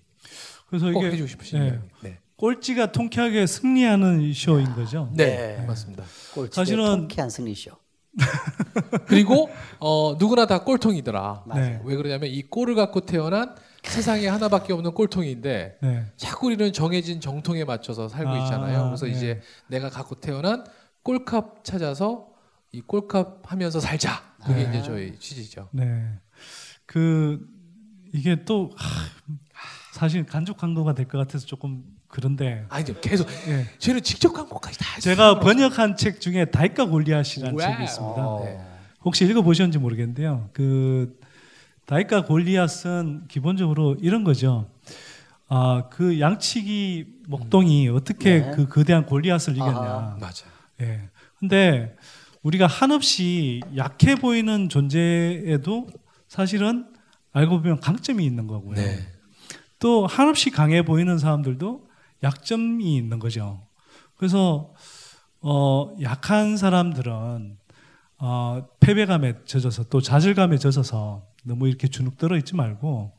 그래서 0.67 0.91
꼭 0.91 1.03
이게 1.03 1.11
해주고 1.13 1.27
싶으신 1.27 1.59
네. 1.59 1.79
네. 2.01 2.19
꼴찌가 2.37 2.91
통쾌하게 2.91 3.45
승리하는 3.45 4.33
쇼인 4.33 4.73
거죠. 4.73 5.11
네, 5.15 5.57
네. 5.59 5.65
맞습니다. 5.65 6.03
꼴찌의 6.33 6.51
사실은- 6.65 6.85
통쾌한 7.07 7.29
승리 7.29 7.53
쇼. 7.53 7.71
그리고 9.07 9.49
어, 9.79 10.15
누구나 10.19 10.45
다 10.45 10.63
꼴통이더라. 10.63 11.43
네. 11.55 11.81
왜 11.83 11.95
그러냐면 11.95 12.29
이 12.29 12.41
꼴을 12.43 12.75
갖고 12.75 13.01
태어난 13.01 13.55
세상에 13.83 14.27
하나밖에 14.27 14.73
없는 14.73 14.93
꼴통인데 14.93 15.77
네. 15.81 16.05
자꾸 16.17 16.47
우리는 16.47 16.73
정해진 16.73 17.21
정통에 17.21 17.63
맞춰서 17.63 18.07
살고 18.09 18.29
아, 18.29 18.43
있잖아요. 18.43 18.85
그래서 18.85 19.05
네. 19.05 19.11
이제 19.11 19.41
내가 19.67 19.89
갖고 19.89 20.15
태어난 20.15 20.65
꼴값 21.03 21.63
찾아서 21.63 22.27
이 22.71 22.81
꼴값 22.81 23.51
하면서 23.51 23.79
살자. 23.79 24.21
그게 24.45 24.65
아. 24.65 24.69
이제 24.69 24.81
저희 24.81 25.17
취지죠. 25.19 25.69
네. 25.71 26.19
그 26.85 27.39
이게 28.13 28.43
또 28.43 28.71
하, 28.75 29.05
사실 29.93 30.25
간접 30.25 30.57
광고가 30.57 30.93
될 30.93 31.07
것 31.07 31.17
같아서 31.19 31.45
조금 31.45 31.83
그런데 32.09 32.65
아니 32.69 32.83
이제 32.83 32.95
계속 33.01 33.27
예. 33.47 33.65
저희는 33.77 34.03
직접 34.03 34.33
광고까지 34.33 34.77
다 34.79 34.85
했어요. 34.95 35.15
제가 35.15 35.39
번역한 35.39 35.95
책 35.95 36.19
중에 36.19 36.45
다이카 36.45 36.85
골리앗이라는. 36.85 37.57
책이 37.57 37.83
있습니다. 37.83 38.27
어. 38.27 38.43
네. 38.43 38.59
혹시 39.05 39.25
읽어보셨는지 39.25 39.77
모르겠는데요. 39.77 40.49
그 40.51 41.17
다이카 41.85 42.25
골리앗은 42.25 43.27
기본적으로 43.27 43.95
이런 44.01 44.23
거죠. 44.23 44.69
아, 45.47 45.85
그 45.89 46.19
양치기 46.19 47.05
목동이 47.27 47.89
어떻게 47.89 48.41
네. 48.41 48.51
그 48.55 48.67
거대한 48.67 49.05
골리앗을 49.05 49.55
이겼냐. 49.55 49.77
아하. 49.79 50.17
맞아요. 50.19 50.51
예. 50.81 51.09
근데 51.39 51.95
우리가 52.41 52.67
한없이 52.67 53.61
약해 53.75 54.15
보이는 54.15 54.67
존재에도 54.67 55.87
사실은 56.27 56.87
알고 57.33 57.61
보면 57.61 57.79
강점이 57.79 58.25
있는 58.25 58.47
거고요. 58.47 58.75
네. 58.75 58.99
또 59.79 60.05
한없이 60.07 60.49
강해 60.51 60.83
보이는 60.83 61.17
사람들도 61.17 61.88
약점이 62.23 62.95
있는 62.95 63.19
거죠. 63.19 63.61
그래서 64.15 64.73
어, 65.41 65.95
약한 66.01 66.57
사람들은 66.57 67.57
어, 68.17 68.67
패배감에 68.79 69.45
젖어서 69.45 69.85
또 69.85 70.01
좌절감에 70.01 70.57
젖어서 70.57 71.25
너무 71.43 71.67
이렇게 71.67 71.87
주눅들어 71.87 72.37
있지 72.37 72.55
말고 72.55 73.13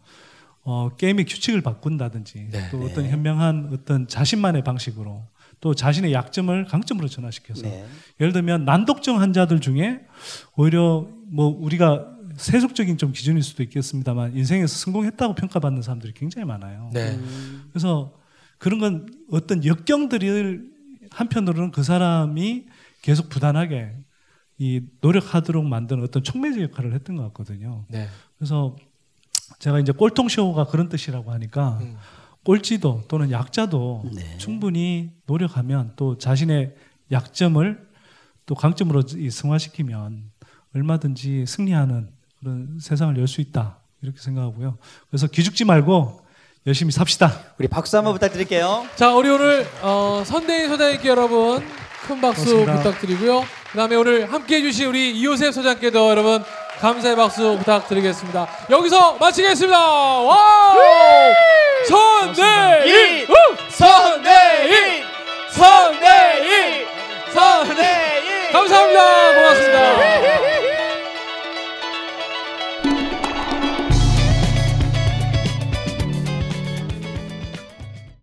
어, 0.63 0.91
게임의 0.97 1.25
규칙을 1.25 1.63
바꾼다든지 1.63 2.49
네. 2.51 2.71
또 2.71 2.83
어떤 2.83 3.07
현명한 3.09 3.71
어떤 3.73 4.07
자신만의 4.07 4.63
방식으로 4.63 5.27
또 5.61 5.75
자신의 5.75 6.13
약점을 6.13 6.65
강점으로 6.67 7.09
전환시켜서 7.09 7.63
네. 7.63 7.87
예를 8.21 8.33
들면 8.33 8.65
난독증 8.65 9.21
환자들 9.21 9.61
중에 9.61 10.01
오히려 10.57 11.07
뭐 11.27 11.47
우리가 11.47 12.17
세속적인 12.37 12.97
좀 12.99 13.13
기준일 13.13 13.43
수도 13.43 13.63
있겠습니다만 13.63 14.37
인생에서 14.37 14.75
성공했다고 14.77 15.35
평가받는 15.35 15.83
사람들이 15.83 16.13
굉장히 16.15 16.47
많아요. 16.47 16.91
네. 16.93 17.15
음, 17.15 17.69
그래서 17.71 18.13
그런 18.61 18.79
건 18.79 19.07
어떤 19.33 19.65
역경들을 19.65 20.71
한편으로는 21.11 21.71
그 21.73 21.83
사람이 21.83 22.67
계속 23.01 23.31
부단하게 23.31 23.97
이 24.59 24.83
노력하도록 25.01 25.65
만드는 25.65 26.05
어떤 26.05 26.23
촉매제 26.23 26.63
역할을 26.65 26.93
했던 26.93 27.17
것 27.17 27.23
같거든요. 27.25 27.87
네. 27.89 28.07
그래서 28.37 28.77
제가 29.59 29.81
이제 29.81 29.93
꼴통쇼가 29.93 30.67
그런 30.67 30.91
뜻이라고 30.91 31.33
하니까 31.33 31.79
음. 31.81 31.97
꼴찌도 32.45 33.05
또는 33.09 33.31
약자도 33.31 34.05
네. 34.15 34.37
충분히 34.37 35.11
노력하면 35.27 35.95
또 35.97 36.19
자신의 36.19 36.75
약점을 37.11 37.89
또 38.45 38.55
강점으로 38.55 39.03
이 39.17 39.31
승화시키면 39.31 40.31
얼마든지 40.75 41.47
승리하는 41.47 42.11
그런 42.39 42.79
세상을 42.79 43.17
열 43.17 43.27
수 43.27 43.41
있다 43.41 43.81
이렇게 44.03 44.19
생각하고요. 44.21 44.77
그래서 45.09 45.27
기죽지 45.27 45.65
말고 45.65 46.21
열심히 46.67 46.93
삽시다. 46.93 47.33
우리 47.59 47.69
박수 47.69 47.97
한번 47.97 48.13
부탁드릴게요. 48.15 48.87
자, 48.95 49.15
우리 49.15 49.31
오늘 49.31 49.67
어, 49.81 50.23
선대인 50.27 50.69
소장님께 50.69 51.09
여러분 51.09 51.67
큰 52.07 52.21
박수 52.21 52.45
고맙습니다. 52.45 52.75
부탁드리고요. 52.83 53.45
그다음에 53.73 53.97
오늘 53.97 54.31
함께해 54.33 54.63
주신 54.63 54.87
우리 54.89 55.11
이호섭 55.13 55.55
소장께도 55.55 56.11
여러분 56.11 56.43
감사의 56.81 57.17
박수 57.17 57.57
부탁드리겠습니다. 57.59 58.49
여기서 58.71 59.15
마치겠습니다. 59.21 59.79
와우! 59.79 60.79
선대인! 61.89 63.27
선대인! 63.71 65.05
선대인! 65.51 66.30